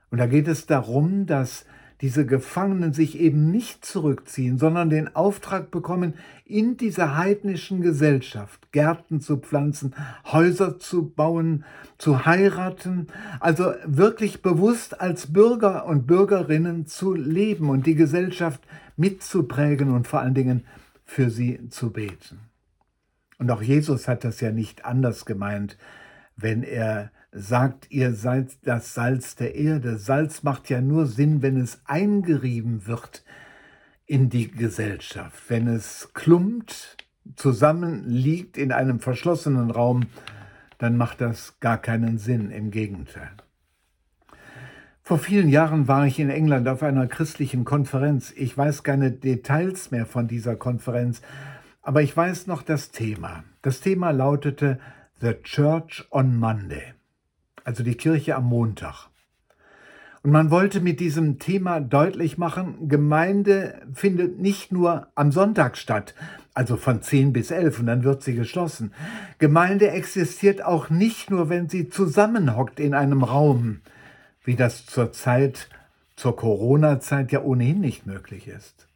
Und 0.09 0.19
da 0.19 0.27
geht 0.27 0.47
es 0.47 0.65
darum, 0.65 1.25
dass 1.25 1.65
diese 2.01 2.25
Gefangenen 2.25 2.93
sich 2.93 3.19
eben 3.19 3.51
nicht 3.51 3.83
zurückziehen, 3.83 4.57
sondern 4.57 4.89
den 4.89 5.15
Auftrag 5.15 5.69
bekommen, 5.69 6.13
in 6.45 6.77
dieser 6.77 7.17
heidnischen 7.17 7.81
Gesellschaft 7.81 8.71
Gärten 8.71 9.19
zu 9.19 9.37
pflanzen, 9.37 9.93
Häuser 10.25 10.79
zu 10.79 11.09
bauen, 11.09 11.65
zu 11.97 12.25
heiraten, 12.25 13.07
also 13.39 13.73
wirklich 13.85 14.41
bewusst 14.41 15.01
als 15.01 15.33
Bürger 15.33 15.85
und 15.85 16.07
Bürgerinnen 16.07 16.87
zu 16.87 17.13
leben 17.13 17.69
und 17.69 17.85
die 17.85 17.95
Gesellschaft 17.95 18.61
mitzuprägen 18.95 19.91
und 19.91 20.07
vor 20.07 20.21
allen 20.21 20.33
Dingen 20.33 20.63
für 21.05 21.29
sie 21.29 21.69
zu 21.69 21.91
beten. 21.91 22.39
Und 23.39 23.51
auch 23.51 23.61
Jesus 23.61 24.07
hat 24.07 24.23
das 24.23 24.41
ja 24.41 24.51
nicht 24.51 24.85
anders 24.85 25.25
gemeint, 25.25 25.77
wenn 26.35 26.63
er 26.63 27.11
sagt, 27.31 27.91
ihr 27.91 28.13
seid 28.13 28.65
das 28.65 28.93
Salz 28.93 29.35
der 29.35 29.55
Erde. 29.55 29.97
Salz 29.97 30.43
macht 30.43 30.69
ja 30.69 30.81
nur 30.81 31.05
Sinn, 31.05 31.41
wenn 31.41 31.57
es 31.57 31.81
eingerieben 31.85 32.87
wird 32.87 33.23
in 34.05 34.29
die 34.29 34.49
Gesellschaft. 34.49 35.43
Wenn 35.49 35.67
es 35.67 36.09
klumpt, 36.13 36.97
zusammenliegt 37.35 38.57
in 38.57 38.71
einem 38.71 38.99
verschlossenen 38.99 39.69
Raum, 39.69 40.07
dann 40.79 40.97
macht 40.97 41.21
das 41.21 41.59
gar 41.59 41.77
keinen 41.77 42.17
Sinn, 42.17 42.49
im 42.51 42.71
Gegenteil. 42.71 43.31
Vor 45.03 45.19
vielen 45.19 45.49
Jahren 45.49 45.87
war 45.87 46.05
ich 46.05 46.19
in 46.19 46.29
England 46.29 46.67
auf 46.67 46.83
einer 46.83 47.07
christlichen 47.07 47.65
Konferenz. 47.65 48.33
Ich 48.35 48.57
weiß 48.57 48.83
keine 48.83 49.11
Details 49.11 49.91
mehr 49.91 50.05
von 50.05 50.27
dieser 50.27 50.55
Konferenz, 50.55 51.21
aber 51.81 52.01
ich 52.01 52.15
weiß 52.15 52.47
noch 52.47 52.61
das 52.61 52.91
Thema. 52.91 53.43
Das 53.61 53.81
Thema 53.81 54.11
lautete 54.11 54.79
The 55.19 55.33
Church 55.43 56.07
on 56.11 56.37
Monday 56.37 56.93
also 57.63 57.83
die 57.83 57.95
Kirche 57.95 58.35
am 58.35 58.45
Montag. 58.45 59.09
Und 60.21 60.31
man 60.31 60.51
wollte 60.51 60.81
mit 60.81 60.99
diesem 60.99 61.39
Thema 61.39 61.79
deutlich 61.79 62.37
machen, 62.37 62.89
Gemeinde 62.89 63.81
findet 63.93 64.39
nicht 64.39 64.71
nur 64.71 65.07
am 65.15 65.31
Sonntag 65.31 65.77
statt, 65.77 66.13
also 66.53 66.75
von 66.75 67.01
10 67.01 67.31
bis 67.31 67.51
11 67.51 67.79
und 67.79 67.85
dann 67.85 68.03
wird 68.03 68.21
sie 68.21 68.35
geschlossen. 68.35 68.91
Gemeinde 69.37 69.91
existiert 69.91 70.63
auch 70.63 70.89
nicht 70.89 71.29
nur, 71.29 71.47
wenn 71.47 71.69
sie 71.69 71.87
zusammenhockt 71.87 72.81
in 72.81 72.93
einem 72.93 73.23
Raum, 73.23 73.79
wie 74.43 74.55
das 74.55 74.85
zur 74.85 75.13
Zeit, 75.13 75.69
zur 76.17 76.35
Corona-Zeit 76.35 77.31
ja 77.31 77.41
ohnehin 77.41 77.79
nicht 77.79 78.05
möglich 78.05 78.49
ist, 78.49 78.87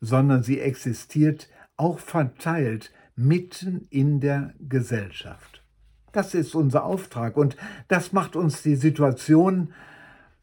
sondern 0.00 0.42
sie 0.42 0.60
existiert 0.60 1.48
auch 1.76 1.98
verteilt 1.98 2.90
mitten 3.16 3.86
in 3.90 4.20
der 4.20 4.54
Gesellschaft. 4.60 5.53
Das 6.14 6.32
ist 6.32 6.54
unser 6.54 6.84
Auftrag 6.84 7.36
und 7.36 7.56
das 7.88 8.12
macht 8.12 8.36
uns 8.36 8.62
die 8.62 8.76
Situation 8.76 9.74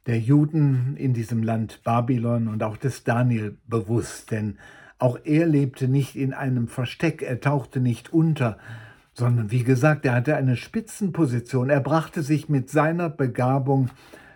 der 0.05 0.19
Juden 0.19 0.97
in 0.97 1.13
diesem 1.13 1.43
Land 1.43 1.81
Babylon 1.85 2.49
und 2.49 2.61
auch 2.61 2.75
des 2.75 3.05
Daniel 3.05 3.57
bewusst, 3.67 4.31
denn 4.31 4.57
auch 4.99 5.17
er 5.23 5.45
lebte 5.45 5.87
nicht 5.87 6.17
in 6.17 6.33
einem 6.33 6.67
Versteck, 6.67 7.21
er 7.21 7.39
tauchte 7.39 7.79
nicht 7.79 8.11
unter, 8.11 8.57
sondern 9.13 9.49
wie 9.49 9.63
gesagt, 9.63 10.05
er 10.05 10.13
hatte 10.13 10.35
eine 10.35 10.57
Spitzenposition, 10.57 11.69
er 11.69 11.79
brachte 11.79 12.21
sich 12.21 12.49
mit 12.49 12.69
seiner 12.69 13.09
Begabung, 13.09 13.89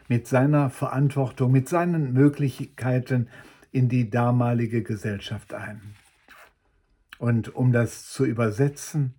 mit 0.08 0.27
seiner 0.27 0.70
Verantwortung, 0.70 1.51
mit 1.51 1.68
seinen 1.68 2.13
Möglichkeiten 2.13 3.27
in 3.74 3.89
die 3.89 4.10
damalige 4.10 4.84
Gesellschaft 4.84 5.54
ein. 5.54 5.82
Und 7.18 7.54
um 7.54 7.74
das 7.74 8.10
zu 8.10 8.24
übersetzen, 8.24 9.15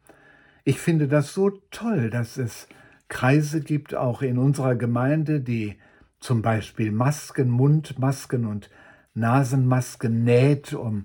ich 0.67 0.81
finde 0.81 1.07
das 1.07 1.33
so 1.33 1.51
toll, 1.71 2.11
dass 2.11 2.37
es 2.37 2.67
Kreise 3.07 3.61
gibt, 3.61 3.95
auch 3.95 4.21
in 4.21 4.37
unserer 4.37 4.75
Gemeinde, 4.75 5.41
die 5.41 5.77
zum 6.19 6.43
Beispiel 6.43 6.91
Masken, 6.91 7.49
Mundmasken 7.49 8.45
und 8.45 8.69
Nasenmasken 9.15 10.25
näht, 10.25 10.75
um 10.75 11.05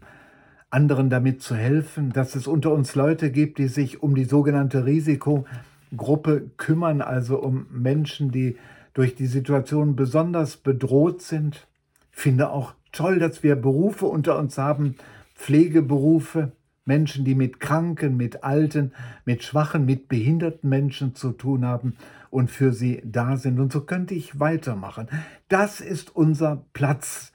anderen 0.72 1.12
damit 1.12 1.44
zu 1.44 1.56
helfen, 1.56 2.12
dass 2.12 2.34
es 2.34 2.48
unter 2.48 2.74
uns 2.74 2.96
Leute 2.96 3.30
gibt, 3.30 3.60
die 3.60 3.68
sich 3.68 4.02
um 4.02 4.16
die 4.16 4.24
sogenannte 4.24 4.88
Risikogruppe 4.88 6.50
kümmern, 6.58 7.02
also 7.02 7.40
um 7.40 7.68
Menschen, 7.70 8.32
die 8.32 8.58
durch 8.96 9.14
die 9.14 9.28
Situation 9.28 9.96
besonders 9.96 10.58
bedroht 10.58 11.22
sind. 11.22 11.68
Ich 12.14 12.18
finde 12.18 12.50
auch 12.50 12.74
toll, 12.92 13.20
dass 13.20 13.44
wir 13.44 13.56
Berufe 13.56 14.08
unter 14.08 14.40
uns 14.40 14.58
haben, 14.58 14.96
Pflegeberufe, 15.36 16.52
Menschen, 16.86 17.26
die 17.26 17.36
mit 17.36 17.60
Kranken, 17.60 18.18
mit 18.18 18.44
Alten, 18.44 18.92
mit 19.26 19.44
Schwachen, 19.44 19.86
mit 19.86 20.08
behinderten 20.08 20.70
Menschen 20.70 21.16
zu 21.16 21.32
tun 21.32 21.66
haben 21.66 21.96
und 22.30 22.50
für 22.50 22.74
sie 22.74 23.02
da 23.06 23.38
sind. 23.38 23.60
Und 23.60 23.72
so 23.72 23.82
könnte 23.82 24.14
ich 24.14 24.40
weitermachen. 24.40 25.08
Das 25.48 25.80
ist 25.80 26.16
unser 26.16 26.66
Platz. 26.74 27.34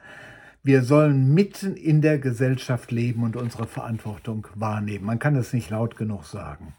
Wir 0.62 0.82
sollen 0.82 1.32
mitten 1.32 1.76
in 1.76 2.00
der 2.00 2.18
Gesellschaft 2.18 2.90
leben 2.90 3.22
und 3.22 3.36
unsere 3.36 3.66
Verantwortung 3.66 4.48
wahrnehmen. 4.56 5.04
Man 5.04 5.20
kann 5.20 5.36
es 5.36 5.52
nicht 5.52 5.70
laut 5.70 5.96
genug 5.96 6.24
sagen. 6.24 6.74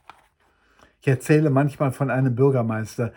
Ich 1.00 1.08
erzähle 1.08 1.50
manchmal 1.50 1.94
von 1.94 2.10
einem 2.10 2.36
Bürgermeister, 2.36 3.14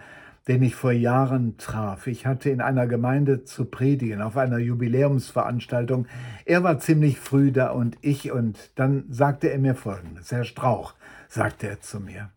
den 0.50 0.64
ich 0.64 0.75
vor 0.75 0.90
Jahren 0.90 1.59
traf. 1.59 2.09
Ich 2.09 2.26
hatte 2.26 2.50
in 2.50 2.61
einer 2.61 2.88
Gemeinde 2.88 3.45
zu 3.45 3.66
predigen, 3.66 4.21
auf 4.21 4.37
einer 4.37 4.59
Jubiläumsveranstaltung. 4.59 6.09
Er 6.45 6.64
war 6.64 6.80
ziemlich 6.80 7.21
früh 7.21 7.52
da 7.52 7.69
und 7.71 7.97
ich, 8.00 8.33
und 8.33 8.73
dann 8.75 9.04
sagte 9.11 9.49
er 9.49 9.61
mir 9.61 9.76
Folgendes. 9.76 10.33
Herr 10.33 10.42
Strauch, 10.42 10.95
sagte 11.28 11.69
er 11.69 11.80
zu 11.80 12.00
mir, 12.00 12.30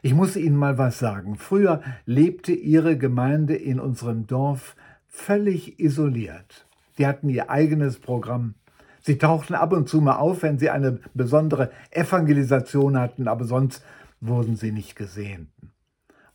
ich 0.00 0.14
muss 0.14 0.36
Ihnen 0.36 0.54
mal 0.54 0.78
was 0.78 1.00
sagen. 1.00 1.34
Früher 1.34 1.82
lebte 2.04 2.52
Ihre 2.52 2.96
Gemeinde 2.96 3.56
in 3.56 3.80
unserem 3.80 4.28
Dorf 4.28 4.76
völlig 5.08 5.80
isoliert. 5.80 6.68
Die 6.98 7.06
hatten 7.08 7.28
ihr 7.28 7.50
eigenes 7.50 7.98
Programm. 7.98 8.54
Sie 9.00 9.18
tauchten 9.18 9.56
ab 9.56 9.72
und 9.72 9.88
zu 9.88 10.00
mal 10.00 10.18
auf, 10.18 10.44
wenn 10.44 10.60
sie 10.60 10.70
eine 10.70 11.00
besondere 11.14 11.72
Evangelisation 11.90 12.96
hatten, 12.96 13.26
aber 13.26 13.44
sonst 13.44 13.84
wurden 14.20 14.54
sie 14.54 14.70
nicht 14.70 14.94
gesehen. 14.94 15.50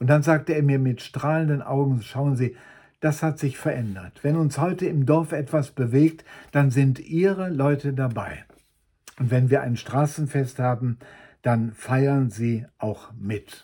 Und 0.01 0.08
dann 0.08 0.24
sagte 0.24 0.55
er 0.55 0.63
mir 0.63 0.79
mit 0.79 1.03
strahlenden 1.03 1.62
Augen, 1.62 2.01
schauen 2.01 2.36
Sie, 2.36 2.58
das 3.01 3.22
hat 3.22 3.38
sich 3.38 3.60
verändert. 3.60 4.24
Wenn 4.24 4.36
uns 4.36 4.58
heute 4.58 4.88
im 4.88 5.05
Dorf 5.05 5.31
etwas 5.31 5.70
bewegt, 5.70 6.25
dann 6.51 6.72
sind 6.72 6.98
Ihre 6.98 7.50
Leute 7.50 7.93
dabei. 7.93 8.43
Und 9.20 9.29
wenn 9.29 9.51
wir 9.51 9.62
ein 9.62 9.77
Straßenfest 9.77 10.58
haben, 10.58 10.98
dann 11.43 11.74
feiern 11.74 12.31
sie 12.31 12.65
auch 12.79 13.13
mit. 13.13 13.63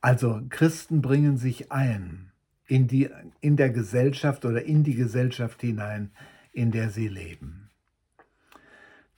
Also 0.00 0.42
Christen 0.48 1.00
bringen 1.00 1.36
sich 1.36 1.70
ein 1.70 2.32
in, 2.66 2.88
die, 2.88 3.08
in 3.40 3.56
der 3.56 3.70
Gesellschaft 3.70 4.44
oder 4.44 4.64
in 4.64 4.82
die 4.82 4.96
Gesellschaft 4.96 5.60
hinein, 5.60 6.10
in 6.52 6.72
der 6.72 6.90
sie 6.90 7.06
leben. 7.06 7.70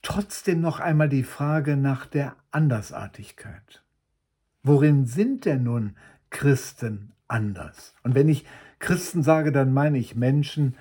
Trotzdem 0.03 0.61
noch 0.61 0.79
einmal 0.79 1.09
die 1.09 1.23
Frage 1.23 1.75
nach 1.75 2.05
der 2.05 2.35
Andersartigkeit. 2.51 3.82
Worin 4.63 5.05
sind 5.05 5.45
denn 5.45 5.63
nun 5.63 5.95
Christen 6.29 7.11
anders? 7.27 7.93
Und 8.03 8.15
wenn 8.15 8.29
ich 8.29 8.45
Christen 8.79 9.21
sage, 9.21 9.51
dann 9.51 9.73
meine 9.73 9.97
ich 9.97 10.15
Menschen, 10.15 10.75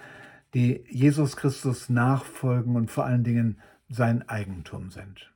die 0.55 0.85
Jesus 0.89 1.37
Christus 1.37 1.89
nachfolgen 1.89 2.77
und 2.77 2.91
vor 2.91 3.05
allen 3.05 3.25
Dingen 3.25 3.59
sein 3.89 4.29
Eigentum 4.29 4.91
sind. 4.91 5.33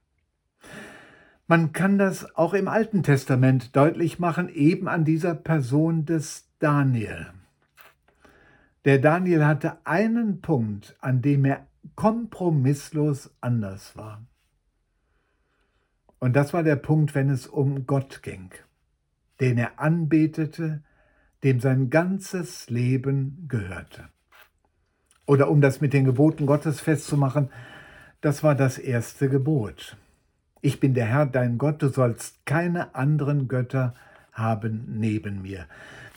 Man 1.49 1.73
kann 1.73 1.99
das 1.99 2.37
auch 2.37 2.55
im 2.55 2.69
Alten 2.69 3.03
Testament 3.03 3.77
deutlich 3.77 4.19
machen, 4.19 4.49
eben 4.49 4.89
an 4.89 5.05
dieser 5.05 5.35
Person 5.35 6.05
des 6.05 6.49
Daniel. 6.59 7.29
Der 8.85 8.99
Daniel 8.99 9.45
hatte 9.45 9.79
einen 9.85 10.41
Punkt, 10.41 10.97
an 11.01 11.23
dem 11.23 11.45
er 11.45 11.67
kompromisslos 11.95 13.31
anders 13.41 13.97
war. 13.97 14.23
Und 16.19 16.35
das 16.35 16.53
war 16.53 16.63
der 16.63 16.77
Punkt, 16.77 17.15
wenn 17.15 17.31
es 17.31 17.47
um 17.47 17.87
Gott 17.87 18.23
ging, 18.23 18.51
den 19.41 19.59
er 19.59 19.79
anbetete, 19.79 20.83
dem 21.45 21.61
sein 21.61 21.91
ganzes 21.91 22.71
Leben 22.71 23.47
gehörte. 23.49 24.09
Oder 25.27 25.51
um 25.51 25.61
das 25.61 25.81
mit 25.81 25.93
den 25.93 26.05
Geboten 26.05 26.47
Gottes 26.47 26.81
festzumachen, 26.81 27.51
das 28.21 28.43
war 28.43 28.55
das 28.55 28.79
erste 28.79 29.29
Gebot. 29.29 29.97
Ich 30.63 30.81
bin 30.81 30.95
der 30.95 31.07
Herr, 31.07 31.27
dein 31.27 31.59
Gott, 31.59 31.83
du 31.83 31.89
sollst 31.89 32.47
keine 32.47 32.95
anderen 32.95 33.47
Götter 33.47 33.95
haben 34.33 34.85
neben 34.99 35.43
mir. 35.43 35.67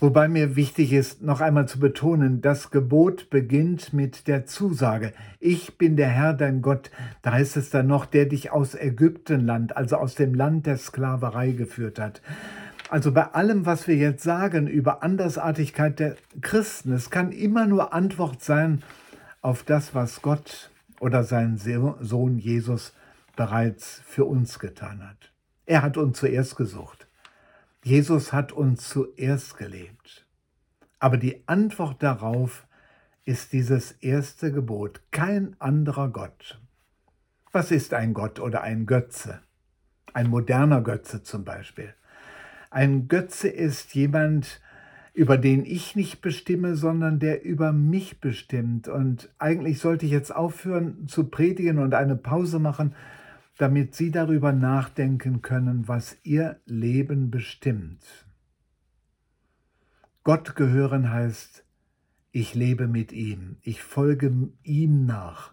Wobei 0.01 0.29
mir 0.29 0.55
wichtig 0.55 0.93
ist, 0.93 1.21
noch 1.21 1.41
einmal 1.41 1.67
zu 1.67 1.77
betonen, 1.77 2.39
das 2.39 2.71
Gebot 2.71 3.29
beginnt 3.29 3.91
mit 3.91 4.29
der 4.29 4.45
Zusage. 4.45 5.11
Ich 5.41 5.77
bin 5.77 5.97
der 5.97 6.07
Herr, 6.07 6.33
dein 6.33 6.61
Gott. 6.61 6.89
Da 7.21 7.33
heißt 7.33 7.57
es 7.57 7.69
dann 7.69 7.87
noch, 7.87 8.05
der 8.05 8.25
dich 8.25 8.49
aus 8.49 8.75
Ägyptenland, 8.75 9.75
also 9.75 9.97
aus 9.97 10.15
dem 10.15 10.33
Land 10.33 10.67
der 10.67 10.77
Sklaverei 10.77 11.51
geführt 11.51 11.99
hat. 11.99 12.21
Also 12.89 13.11
bei 13.11 13.25
allem, 13.33 13.65
was 13.65 13.89
wir 13.89 13.95
jetzt 13.95 14.23
sagen 14.23 14.67
über 14.67 15.03
Andersartigkeit 15.03 15.99
der 15.99 16.15
Christen, 16.39 16.93
es 16.93 17.09
kann 17.09 17.33
immer 17.33 17.67
nur 17.67 17.93
Antwort 17.93 18.41
sein 18.41 18.81
auf 19.41 19.63
das, 19.63 19.93
was 19.93 20.21
Gott 20.21 20.71
oder 21.01 21.25
sein 21.25 21.57
Sohn 21.57 22.39
Jesus 22.39 22.93
bereits 23.35 24.01
für 24.05 24.23
uns 24.23 24.59
getan 24.59 25.05
hat. 25.05 25.33
Er 25.65 25.81
hat 25.81 25.97
uns 25.97 26.17
zuerst 26.19 26.55
gesucht. 26.55 26.98
Jesus 27.89 28.33
hat 28.33 28.51
uns 28.51 28.87
zuerst 28.87 29.57
gelebt. 29.57 30.27
Aber 30.99 31.17
die 31.17 31.41
Antwort 31.47 32.03
darauf 32.03 32.67
ist 33.25 33.51
dieses 33.51 33.93
erste 33.93 34.51
Gebot, 34.51 35.01
kein 35.09 35.55
anderer 35.57 36.09
Gott. 36.09 36.61
Was 37.51 37.71
ist 37.71 37.95
ein 37.95 38.13
Gott 38.13 38.39
oder 38.39 38.61
ein 38.61 38.85
Götze? 38.85 39.39
Ein 40.13 40.29
moderner 40.29 40.81
Götze 40.81 41.23
zum 41.23 41.43
Beispiel. 41.43 41.95
Ein 42.69 43.07
Götze 43.07 43.47
ist 43.47 43.95
jemand, 43.95 44.61
über 45.15 45.39
den 45.39 45.65
ich 45.65 45.95
nicht 45.95 46.21
bestimme, 46.21 46.75
sondern 46.75 47.17
der 47.17 47.43
über 47.43 47.73
mich 47.73 48.21
bestimmt. 48.21 48.87
Und 48.87 49.33
eigentlich 49.39 49.79
sollte 49.79 50.05
ich 50.05 50.11
jetzt 50.11 50.35
aufhören 50.35 51.07
zu 51.07 51.23
predigen 51.23 51.79
und 51.79 51.95
eine 51.95 52.15
Pause 52.15 52.59
machen 52.59 52.93
damit 53.59 53.93
Sie 53.93 54.09
darüber 54.09 54.53
nachdenken 54.53 55.41
können, 55.41 55.87
was 55.87 56.17
Ihr 56.23 56.61
Leben 56.65 57.29
bestimmt. 57.29 57.99
Gott 60.23 60.55
gehören 60.55 61.11
heißt, 61.11 61.65
ich 62.31 62.55
lebe 62.55 62.87
mit 62.87 63.11
ihm, 63.11 63.57
ich 63.61 63.83
folge 63.83 64.31
ihm 64.63 65.05
nach, 65.05 65.51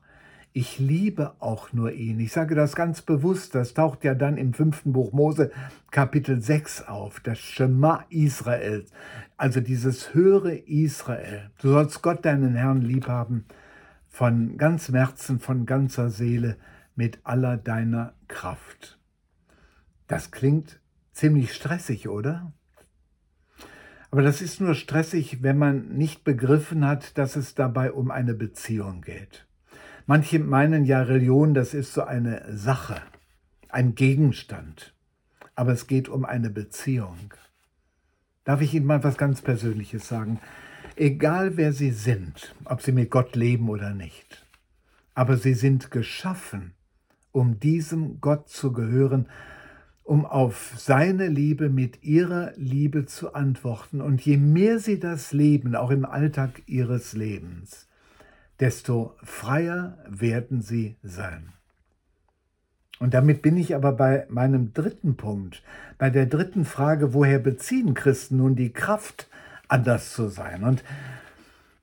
ich 0.52 0.78
liebe 0.78 1.34
auch 1.40 1.72
nur 1.72 1.92
ihn. 1.92 2.20
Ich 2.20 2.32
sage 2.32 2.54
das 2.54 2.76
ganz 2.76 3.02
bewusst, 3.02 3.56
das 3.56 3.74
taucht 3.74 4.04
ja 4.04 4.14
dann 4.14 4.36
im 4.36 4.54
fünften 4.54 4.92
Buch 4.92 5.12
Mose 5.12 5.50
Kapitel 5.90 6.40
6 6.40 6.82
auf, 6.82 7.18
das 7.18 7.38
Schema 7.38 8.04
Israel, 8.08 8.84
also 9.36 9.60
dieses 9.60 10.14
höhere 10.14 10.54
Israel. 10.54 11.50
Du 11.60 11.70
sollst 11.70 12.02
Gott 12.02 12.24
deinen 12.24 12.54
Herrn 12.54 12.82
lieb 12.82 13.08
haben, 13.08 13.46
von 14.08 14.56
ganzem 14.58 14.94
Herzen, 14.94 15.40
von 15.40 15.66
ganzer 15.66 16.08
Seele, 16.08 16.56
mit 16.96 17.20
aller 17.24 17.56
deiner 17.56 18.14
Kraft. 18.26 18.98
Das 20.08 20.30
klingt 20.30 20.80
ziemlich 21.12 21.54
stressig, 21.54 22.08
oder? 22.08 22.52
Aber 24.10 24.22
das 24.22 24.40
ist 24.40 24.60
nur 24.60 24.74
stressig, 24.74 25.42
wenn 25.42 25.58
man 25.58 25.88
nicht 25.88 26.24
begriffen 26.24 26.86
hat, 26.86 27.18
dass 27.18 27.36
es 27.36 27.54
dabei 27.54 27.92
um 27.92 28.10
eine 28.10 28.34
Beziehung 28.34 29.02
geht. 29.02 29.46
Manche 30.06 30.38
meinen 30.38 30.84
ja, 30.84 31.02
Religion, 31.02 31.52
das 31.52 31.74
ist 31.74 31.92
so 31.92 32.02
eine 32.04 32.56
Sache, 32.56 33.02
ein 33.68 33.94
Gegenstand. 33.94 34.94
Aber 35.56 35.72
es 35.72 35.86
geht 35.86 36.08
um 36.08 36.24
eine 36.24 36.50
Beziehung. 36.50 37.34
Darf 38.44 38.60
ich 38.60 38.72
Ihnen 38.74 38.86
mal 38.86 39.02
was 39.02 39.16
ganz 39.16 39.42
Persönliches 39.42 40.06
sagen? 40.06 40.38
Egal 40.94 41.56
wer 41.56 41.72
Sie 41.72 41.90
sind, 41.90 42.54
ob 42.64 42.82
Sie 42.82 42.92
mit 42.92 43.10
Gott 43.10 43.34
leben 43.34 43.68
oder 43.68 43.92
nicht, 43.92 44.46
aber 45.14 45.36
Sie 45.36 45.54
sind 45.54 45.90
geschaffen, 45.90 46.75
um 47.36 47.60
diesem 47.60 48.22
Gott 48.22 48.48
zu 48.48 48.72
gehören, 48.72 49.26
um 50.04 50.24
auf 50.24 50.72
seine 50.78 51.26
Liebe 51.26 51.68
mit 51.68 52.02
ihrer 52.02 52.52
Liebe 52.56 53.04
zu 53.04 53.34
antworten. 53.34 54.00
Und 54.00 54.22
je 54.22 54.38
mehr 54.38 54.78
sie 54.78 54.98
das 54.98 55.32
leben, 55.32 55.76
auch 55.76 55.90
im 55.90 56.06
Alltag 56.06 56.62
ihres 56.64 57.12
Lebens, 57.12 57.88
desto 58.58 59.14
freier 59.22 59.98
werden 60.08 60.62
sie 60.62 60.96
sein. 61.02 61.52
Und 63.00 63.12
damit 63.12 63.42
bin 63.42 63.58
ich 63.58 63.74
aber 63.74 63.92
bei 63.92 64.26
meinem 64.30 64.72
dritten 64.72 65.18
Punkt, 65.18 65.62
bei 65.98 66.08
der 66.08 66.24
dritten 66.24 66.64
Frage, 66.64 67.12
woher 67.12 67.38
beziehen 67.38 67.92
Christen 67.92 68.38
nun 68.38 68.56
die 68.56 68.72
Kraft, 68.72 69.28
anders 69.68 70.14
zu 70.14 70.28
sein? 70.28 70.64
Und 70.64 70.82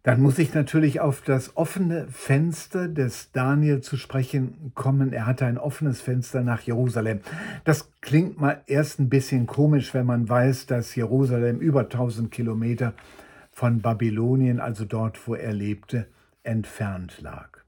dann 0.03 0.21
muss 0.21 0.37
ich 0.37 0.53
natürlich 0.53 0.99
auf 0.99 1.21
das 1.21 1.55
offene 1.55 2.07
Fenster 2.09 2.89
des 2.89 3.31
Daniel 3.31 3.79
zu 3.79 3.95
sprechen 3.95 4.73
kommen. 4.75 5.13
Er 5.13 5.25
hatte 5.25 5.45
ein 5.45 5.57
offenes 5.57 6.01
Fenster 6.01 6.43
nach 6.43 6.61
Jerusalem. 6.61 7.21
Das 7.63 7.89
klingt 8.01 8.39
mal 8.39 8.61
erst 8.67 8.99
ein 8.99 9.07
bisschen 9.07 9.47
komisch, 9.47 9.93
wenn 9.93 10.05
man 10.05 10.27
weiß, 10.27 10.65
dass 10.65 10.93
Jerusalem 10.93 11.59
über 11.59 11.81
1000 11.81 12.31
Kilometer 12.31 12.93
von 13.51 13.79
Babylonien, 13.81 14.59
also 14.59 14.83
dort, 14.83 15.25
wo 15.25 15.35
er 15.35 15.53
lebte, 15.53 16.07
entfernt 16.43 17.21
lag. 17.21 17.59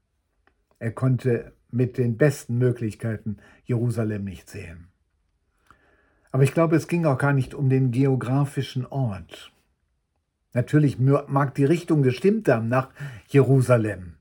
Er 0.78 0.92
konnte 0.92 1.52
mit 1.70 1.96
den 1.96 2.18
besten 2.18 2.58
Möglichkeiten 2.58 3.38
Jerusalem 3.64 4.24
nicht 4.24 4.50
sehen. 4.50 4.88
Aber 6.32 6.42
ich 6.42 6.52
glaube, 6.52 6.76
es 6.76 6.86
ging 6.86 7.06
auch 7.06 7.16
gar 7.16 7.32
nicht 7.32 7.54
um 7.54 7.70
den 7.70 7.92
geografischen 7.92 8.84
Ort. 8.84 9.52
Natürlich 10.52 10.98
mag 10.98 11.54
die 11.54 11.64
Richtung 11.64 12.02
gestimmt 12.02 12.48
haben 12.48 12.68
nach 12.68 12.88
Jerusalem. 13.28 14.14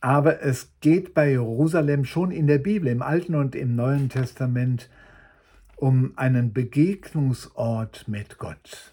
Aber 0.00 0.42
es 0.42 0.70
geht 0.80 1.14
bei 1.14 1.30
Jerusalem 1.30 2.04
schon 2.04 2.30
in 2.30 2.46
der 2.46 2.58
Bibel, 2.58 2.88
im 2.88 3.00
Alten 3.00 3.34
und 3.34 3.54
im 3.54 3.74
Neuen 3.74 4.10
Testament, 4.10 4.90
um 5.76 6.12
einen 6.16 6.52
Begegnungsort 6.52 8.06
mit 8.06 8.36
Gott. 8.38 8.92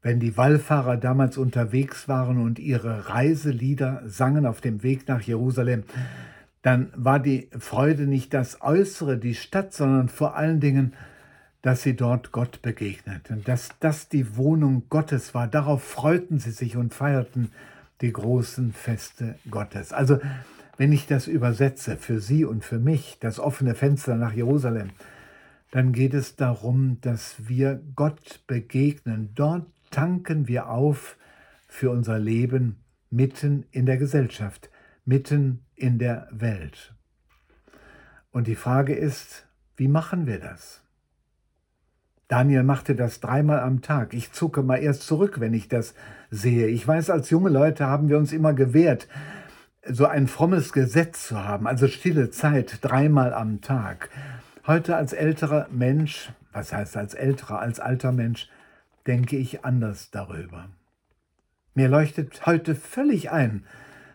Wenn 0.00 0.18
die 0.18 0.36
Wallfahrer 0.36 0.96
damals 0.96 1.36
unterwegs 1.36 2.08
waren 2.08 2.42
und 2.42 2.58
ihre 2.58 3.10
Reiselieder 3.10 4.02
sangen 4.06 4.46
auf 4.46 4.60
dem 4.60 4.82
Weg 4.82 5.06
nach 5.06 5.20
Jerusalem, 5.20 5.84
dann 6.62 6.90
war 6.96 7.20
die 7.20 7.48
Freude 7.58 8.06
nicht 8.06 8.34
das 8.34 8.62
Äußere, 8.62 9.18
die 9.18 9.34
Stadt, 9.34 9.72
sondern 9.72 10.08
vor 10.08 10.36
allen 10.36 10.60
Dingen 10.60 10.94
dass 11.62 11.82
sie 11.82 11.94
dort 11.94 12.32
Gott 12.32 12.60
begegneten, 12.60 13.44
dass 13.44 13.70
das 13.80 14.08
die 14.08 14.36
Wohnung 14.36 14.84
Gottes 14.90 15.32
war. 15.32 15.46
Darauf 15.46 15.82
freuten 15.82 16.38
sie 16.38 16.50
sich 16.50 16.76
und 16.76 16.92
feierten 16.92 17.52
die 18.00 18.12
großen 18.12 18.72
Feste 18.72 19.36
Gottes. 19.48 19.92
Also 19.92 20.18
wenn 20.76 20.92
ich 20.92 21.06
das 21.06 21.28
übersetze 21.28 21.96
für 21.96 22.20
Sie 22.20 22.44
und 22.44 22.64
für 22.64 22.78
mich, 22.78 23.18
das 23.20 23.38
offene 23.38 23.74
Fenster 23.74 24.16
nach 24.16 24.32
Jerusalem, 24.32 24.90
dann 25.70 25.92
geht 25.92 26.12
es 26.12 26.34
darum, 26.34 26.98
dass 27.00 27.48
wir 27.48 27.80
Gott 27.94 28.40
begegnen. 28.46 29.30
Dort 29.34 29.66
tanken 29.90 30.48
wir 30.48 30.68
auf 30.68 31.16
für 31.68 31.90
unser 31.90 32.18
Leben 32.18 32.82
mitten 33.10 33.64
in 33.70 33.86
der 33.86 33.96
Gesellschaft, 33.96 34.70
mitten 35.04 35.64
in 35.76 35.98
der 35.98 36.28
Welt. 36.32 36.94
Und 38.32 38.46
die 38.46 38.56
Frage 38.56 38.94
ist, 38.94 39.46
wie 39.76 39.88
machen 39.88 40.26
wir 40.26 40.40
das? 40.40 40.82
Daniel 42.32 42.62
machte 42.62 42.94
das 42.94 43.20
dreimal 43.20 43.60
am 43.60 43.82
Tag. 43.82 44.14
Ich 44.14 44.32
zucke 44.32 44.62
mal 44.62 44.78
erst 44.78 45.02
zurück, 45.02 45.38
wenn 45.38 45.52
ich 45.52 45.68
das 45.68 45.92
sehe. 46.30 46.66
Ich 46.68 46.88
weiß, 46.88 47.10
als 47.10 47.28
junge 47.28 47.50
Leute 47.50 47.86
haben 47.86 48.08
wir 48.08 48.16
uns 48.16 48.32
immer 48.32 48.54
gewehrt, 48.54 49.06
so 49.86 50.06
ein 50.06 50.26
frommes 50.28 50.72
Gesetz 50.72 51.28
zu 51.28 51.44
haben, 51.44 51.66
also 51.66 51.88
stille 51.88 52.30
Zeit 52.30 52.78
dreimal 52.80 53.34
am 53.34 53.60
Tag. 53.60 54.08
Heute 54.66 54.96
als 54.96 55.12
älterer 55.12 55.66
Mensch, 55.70 56.32
was 56.54 56.72
heißt 56.72 56.96
als 56.96 57.12
älterer, 57.12 57.58
als 57.58 57.80
alter 57.80 58.12
Mensch, 58.12 58.48
denke 59.06 59.36
ich 59.36 59.66
anders 59.66 60.10
darüber. 60.10 60.70
Mir 61.74 61.88
leuchtet 61.88 62.46
heute 62.46 62.74
völlig 62.74 63.30
ein, 63.30 63.66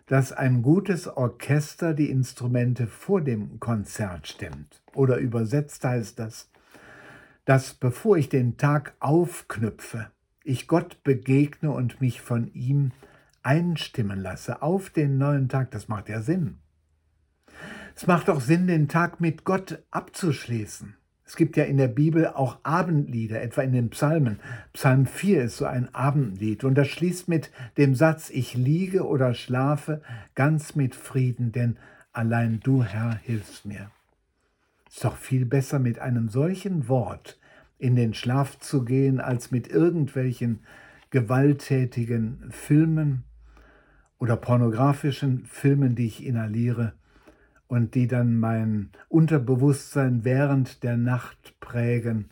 dass 0.08 0.32
ein 0.32 0.64
gutes 0.64 1.08
Orchester 1.08 1.94
die 1.94 2.10
Instrumente 2.10 2.88
vor 2.88 3.22
dem 3.22 3.60
Konzert 3.60 4.28
stimmt. 4.28 4.82
Oder 4.96 5.18
übersetzt 5.18 5.84
heißt 5.84 6.18
das, 6.18 6.50
dass 7.48 7.74
bevor 7.74 8.18
ich 8.18 8.28
den 8.28 8.58
Tag 8.58 8.94
aufknüpfe, 9.00 10.12
ich 10.44 10.68
Gott 10.68 11.02
begegne 11.04 11.72
und 11.72 12.02
mich 12.02 12.20
von 12.20 12.54
ihm 12.54 12.92
einstimmen 13.42 14.20
lasse 14.20 14.62
auf 14.62 14.90
den 14.90 15.18
neuen 15.18 15.48
Tag. 15.48 15.72
Das 15.72 15.88
macht 15.88 16.10
ja 16.10 16.22
Sinn. 16.22 16.58
Es 17.96 18.06
macht 18.06 18.30
auch 18.30 18.42
Sinn, 18.42 18.68
den 18.68 18.90
Tag 18.90 19.22
mit 19.22 19.46
Gott 19.46 19.82
abzuschließen. 19.92 20.98
Es 21.24 21.38
gibt 21.38 21.56
ja 21.56 21.64
in 21.64 21.78
der 21.78 21.88
Bibel 21.88 22.28
auch 22.28 22.58
Abendlieder, 22.64 23.42
etwa 23.42 23.62
in 23.62 23.72
den 23.72 23.92
Psalmen. 23.92 24.42
Psalm 24.74 25.06
4 25.06 25.44
ist 25.44 25.56
so 25.56 25.66
ein 25.66 25.96
Abendlied 25.96 26.66
und 26.66 26.76
das 26.76 26.90
schließt 26.90 27.30
mit 27.30 27.50
dem 27.78 27.96
Satz, 27.96 28.30
ich 28.30 28.56
liege 28.56 29.08
oder 29.08 29.34
schlafe 29.34 30.02
ganz 30.36 30.76
mit 30.76 30.96
Frieden, 30.96 31.54
denn 31.54 31.78
allein 32.12 32.60
du, 32.60 32.84
Herr, 32.84 33.16
hilfst 33.16 33.66
mir. 33.66 33.90
Ist 34.98 35.04
doch 35.04 35.18
viel 35.18 35.46
besser, 35.46 35.78
mit 35.78 36.00
einem 36.00 36.28
solchen 36.28 36.88
Wort 36.90 37.38
in 37.78 37.96
den 37.96 38.16
Schlaf 38.16 38.58
zu 38.58 38.84
gehen, 38.84 39.20
als 39.20 39.52
mit 39.52 39.68
irgendwelchen 39.68 40.62
gewalttätigen 41.12 42.48
Filmen 42.50 43.24
oder 44.18 44.36
pornografischen 44.38 45.46
Filmen, 45.46 45.94
die 45.94 46.08
ich 46.08 46.26
inhaliere 46.26 46.94
und 47.68 47.94
die 47.94 48.08
dann 48.08 48.40
mein 48.40 48.90
Unterbewusstsein 49.08 50.26
während 50.26 50.82
der 50.82 50.98
Nacht 50.98 51.54
prägen. 51.60 52.30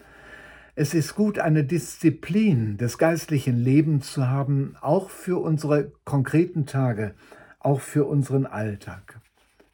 Es 0.74 0.96
ist 0.96 1.14
gut, 1.14 1.38
eine 1.38 1.66
Disziplin 1.66 2.78
des 2.78 2.98
geistlichen 2.98 3.58
Lebens 3.58 4.12
zu 4.12 4.28
haben, 4.28 4.76
auch 4.82 5.12
für 5.12 5.40
unsere 5.40 5.92
konkreten 6.04 6.66
Tage, 6.66 7.14
auch 7.60 7.82
für 7.82 8.06
unseren 8.06 8.48
Alltag. 8.48 9.20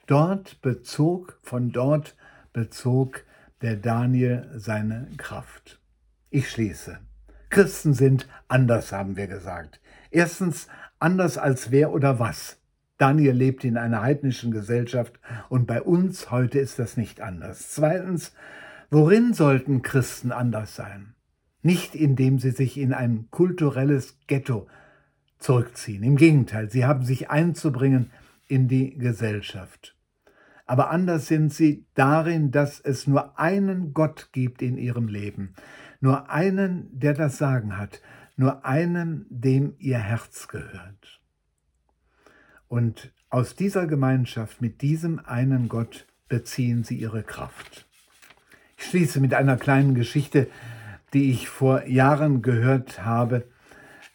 Dort 0.07 0.61
bezog, 0.61 1.39
von 1.41 1.71
dort 1.71 2.17
bezog 2.53 3.23
der 3.61 3.75
Daniel 3.75 4.49
seine 4.55 5.07
Kraft. 5.17 5.79
Ich 6.29 6.49
schließe. 6.49 6.99
Christen 7.49 7.93
sind 7.93 8.27
anders, 8.47 8.91
haben 8.91 9.17
wir 9.17 9.27
gesagt. 9.27 9.81
Erstens 10.09 10.67
anders 10.99 11.37
als 11.37 11.71
wer 11.71 11.91
oder 11.91 12.19
was. 12.19 12.57
Daniel 12.97 13.33
lebt 13.33 13.63
in 13.63 13.77
einer 13.77 14.01
heidnischen 14.01 14.51
Gesellschaft 14.51 15.19
und 15.49 15.65
bei 15.65 15.81
uns 15.81 16.31
heute 16.31 16.59
ist 16.59 16.79
das 16.79 16.97
nicht 16.97 17.19
anders. 17.19 17.71
Zweitens, 17.71 18.33
worin 18.89 19.33
sollten 19.33 19.81
Christen 19.81 20.31
anders 20.31 20.75
sein? 20.75 21.15
Nicht 21.63 21.95
indem 21.95 22.39
sie 22.39 22.51
sich 22.51 22.77
in 22.77 22.93
ein 22.93 23.27
kulturelles 23.31 24.17
Ghetto 24.27 24.67
zurückziehen. 25.39 26.03
Im 26.03 26.15
Gegenteil, 26.15 26.69
sie 26.69 26.85
haben 26.85 27.03
sich 27.03 27.29
einzubringen 27.29 28.11
in 28.47 28.67
die 28.67 28.97
Gesellschaft. 28.97 29.95
Aber 30.71 30.89
anders 30.89 31.27
sind 31.27 31.53
sie 31.53 31.85
darin, 31.95 32.51
dass 32.51 32.79
es 32.79 33.05
nur 33.05 33.37
einen 33.37 33.93
Gott 33.93 34.29
gibt 34.31 34.61
in 34.61 34.77
ihrem 34.77 35.09
Leben, 35.09 35.53
nur 35.99 36.29
einen, 36.29 36.87
der 36.97 37.13
das 37.13 37.37
Sagen 37.37 37.77
hat, 37.77 38.01
nur 38.37 38.65
einen, 38.65 39.25
dem 39.29 39.75
ihr 39.79 39.97
Herz 39.97 40.47
gehört. 40.47 41.19
Und 42.69 43.11
aus 43.29 43.57
dieser 43.57 43.85
Gemeinschaft 43.85 44.61
mit 44.61 44.81
diesem 44.81 45.19
einen 45.19 45.67
Gott 45.67 46.07
beziehen 46.29 46.85
sie 46.85 46.95
ihre 46.95 47.23
Kraft. 47.23 47.85
Ich 48.77 48.85
schließe 48.85 49.19
mit 49.19 49.33
einer 49.33 49.57
kleinen 49.57 49.93
Geschichte, 49.93 50.47
die 51.11 51.31
ich 51.31 51.49
vor 51.49 51.85
Jahren 51.85 52.41
gehört 52.41 53.03
habe. 53.03 53.43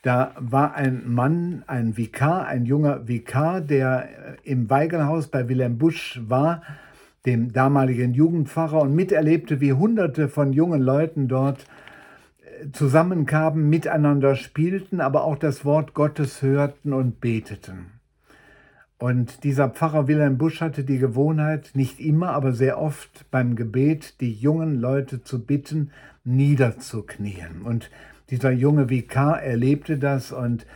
Da 0.06 0.36
war 0.38 0.76
ein 0.76 1.02
Mann, 1.12 1.64
ein 1.66 1.96
Vikar, 1.96 2.46
ein 2.46 2.64
junger 2.64 3.08
Vikar, 3.08 3.60
der 3.60 4.08
im 4.44 4.70
Weigelhaus 4.70 5.26
bei 5.26 5.48
Wilhelm 5.48 5.78
Busch 5.78 6.20
war, 6.28 6.62
dem 7.26 7.52
damaligen 7.52 8.14
Jugendpfarrer, 8.14 8.82
und 8.82 8.94
miterlebte, 8.94 9.60
wie 9.60 9.72
Hunderte 9.72 10.28
von 10.28 10.52
jungen 10.52 10.80
Leuten 10.80 11.26
dort 11.26 11.66
zusammenkamen, 12.72 13.68
miteinander 13.68 14.36
spielten, 14.36 15.00
aber 15.00 15.24
auch 15.24 15.36
das 15.38 15.64
Wort 15.64 15.92
Gottes 15.92 16.40
hörten 16.40 16.92
und 16.92 17.20
beteten. 17.20 17.98
Und 18.98 19.42
dieser 19.42 19.70
Pfarrer 19.70 20.06
Wilhelm 20.06 20.38
Busch 20.38 20.60
hatte 20.60 20.84
die 20.84 20.98
Gewohnheit, 20.98 21.72
nicht 21.74 21.98
immer, 21.98 22.30
aber 22.30 22.52
sehr 22.52 22.80
oft 22.80 23.28
beim 23.32 23.56
Gebet 23.56 24.20
die 24.20 24.32
jungen 24.32 24.80
Leute 24.80 25.24
zu 25.24 25.44
bitten, 25.44 25.90
niederzuknien. 26.22 27.62
Und 27.64 27.90
dieser 28.30 28.50
junge 28.50 28.88
Vikar 28.88 29.42
erlebte 29.42 29.98
das 29.98 30.32
und 30.32 30.66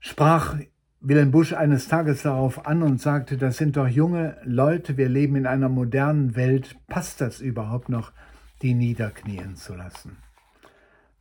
sprach 0.00 0.56
Wilhelm 1.00 1.30
Busch 1.30 1.52
eines 1.52 1.88
Tages 1.88 2.22
darauf 2.22 2.66
an 2.66 2.82
und 2.82 3.00
sagte, 3.00 3.38
das 3.38 3.56
sind 3.56 3.76
doch 3.76 3.88
junge 3.88 4.36
Leute, 4.44 4.96
wir 4.96 5.08
leben 5.08 5.36
in 5.36 5.46
einer 5.46 5.68
modernen 5.68 6.36
Welt, 6.36 6.76
passt 6.88 7.20
das 7.20 7.40
überhaupt 7.40 7.88
noch, 7.88 8.12
die 8.60 8.74
niederknien 8.74 9.56
zu 9.56 9.74
lassen? 9.74 10.18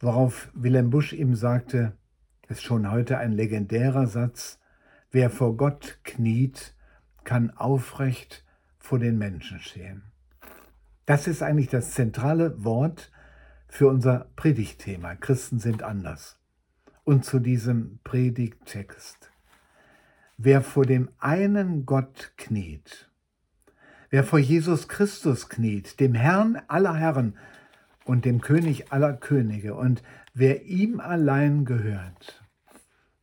Worauf 0.01 0.49
Wilhelm 0.53 0.89
Busch 0.89 1.13
ihm 1.13 1.35
sagte, 1.35 1.93
ist 2.49 2.63
schon 2.63 2.91
heute 2.91 3.17
ein 3.19 3.31
legendärer 3.31 4.07
Satz, 4.07 4.59
wer 5.11 5.29
vor 5.29 5.55
Gott 5.55 5.99
kniet, 6.03 6.75
kann 7.23 7.51
aufrecht 7.51 8.43
vor 8.79 8.99
den 8.99 9.17
Menschen 9.17 9.59
stehen. 9.59 10.03
Das 11.05 11.27
ist 11.27 11.41
eigentlich 11.41 11.69
das 11.69 11.91
zentrale 11.91 12.63
Wort 12.63 13.11
für 13.69 13.87
unser 13.87 14.27
Predigtthema. 14.35 15.15
Christen 15.15 15.59
sind 15.59 15.83
anders. 15.83 16.37
Und 17.05 17.23
zu 17.23 17.39
diesem 17.39 17.99
Predigttext. 18.03 19.31
Wer 20.37 20.61
vor 20.61 20.85
dem 20.85 21.09
einen 21.19 21.85
Gott 21.85 22.33
kniet, 22.37 23.09
wer 24.09 24.23
vor 24.23 24.39
Jesus 24.39 24.87
Christus 24.87 25.47
kniet, 25.49 25.99
dem 25.99 26.13
Herrn 26.13 26.61
aller 26.67 26.95
Herren, 26.95 27.35
und 28.09 28.25
dem 28.25 28.41
König 28.41 28.91
aller 28.91 29.13
Könige. 29.13 29.75
Und 29.75 30.01
wer 30.33 30.65
ihm 30.65 30.99
allein 30.99 31.63
gehört, 31.63 32.43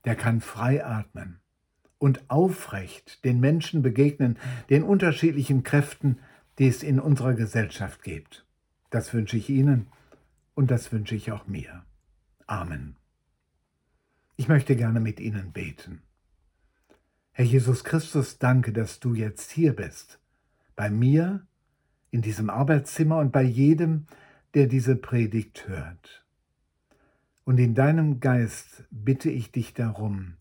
der 0.05 0.15
kann 0.15 0.41
frei 0.41 0.87
atmen 0.87 1.41
und 1.99 2.31
aufrecht 2.31 3.25
den 3.25 3.41
Menschen 3.41 3.83
begegnen, 3.83 4.39
den 4.71 4.85
unterschiedlichen 4.85 5.65
Kräften, 5.65 6.21
die 6.61 6.69
es 6.69 6.85
in 6.85 7.01
unserer 7.01 7.35
Gesellschaft 7.35 8.05
gibt. 8.05 8.47
Das 8.91 9.13
wünsche 9.13 9.37
ich 9.37 9.51
Ihnen 9.51 9.89
und 10.57 10.71
das 10.73 10.91
wünsche 10.91 11.15
ich 11.15 11.31
auch 11.31 11.47
mir. 11.47 11.85
Amen. 12.49 12.97
Ich 14.37 14.49
möchte 14.49 14.75
gerne 14.75 14.99
mit 14.99 15.21
Ihnen 15.21 15.53
beten. 15.53 16.03
Herr 17.31 17.45
Jesus 17.45 17.85
Christus, 17.85 18.39
danke, 18.39 18.73
dass 18.73 18.99
du 18.99 19.15
jetzt 19.15 19.53
hier 19.53 19.77
bist, 19.77 20.19
bei 20.75 20.91
mir, 20.91 21.47
in 22.11 22.23
diesem 22.23 22.49
Arbeitszimmer 22.49 23.19
und 23.19 23.31
bei 23.31 23.43
jedem, 23.43 24.07
der 24.55 24.67
diese 24.67 24.97
Predigt 24.97 25.69
hört. 25.69 26.25
Und 27.45 27.59
in 27.59 27.75
deinem 27.75 28.21
Geist 28.21 28.85
bitte 28.91 29.31
ich 29.31 29.53
dich 29.53 29.75
darum, 29.75 30.39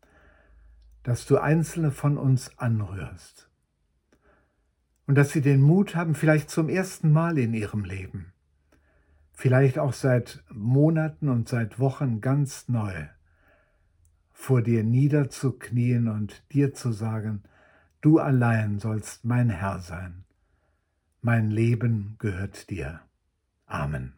dass 1.03 1.25
du 1.25 1.37
einzelne 1.37 1.91
von 1.91 2.17
uns 2.17 2.57
anrührst 2.57 3.49
und 5.07 5.15
dass 5.15 5.31
sie 5.31 5.41
den 5.41 5.61
Mut 5.61 5.95
haben, 5.95 6.15
vielleicht 6.15 6.49
zum 6.49 6.69
ersten 6.69 7.11
Mal 7.11 7.37
in 7.37 7.53
ihrem 7.53 7.83
Leben, 7.83 8.31
vielleicht 9.35 9.77
auch 9.77 9.93
seit 9.93 10.43
Monaten 10.49 11.29
und 11.29 11.47
seit 11.47 11.79
Wochen 11.79 12.21
ganz 12.21 12.67
neu, 12.67 13.07
vor 14.31 14.61
dir 14.61 14.83
niederzuknien 14.83 16.07
und 16.07 16.43
dir 16.51 16.73
zu 16.73 16.91
sagen, 16.91 17.43
du 18.01 18.19
allein 18.19 18.79
sollst 18.79 19.25
mein 19.25 19.49
Herr 19.49 19.79
sein, 19.79 20.23
mein 21.21 21.51
Leben 21.51 22.15
gehört 22.17 22.69
dir. 22.69 23.01
Amen. 23.65 24.13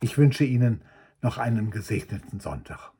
Ich 0.00 0.18
wünsche 0.18 0.44
Ihnen 0.44 0.82
noch 1.22 1.38
einen 1.38 1.70
gesegneten 1.70 2.38
Sonntag. 2.38 2.93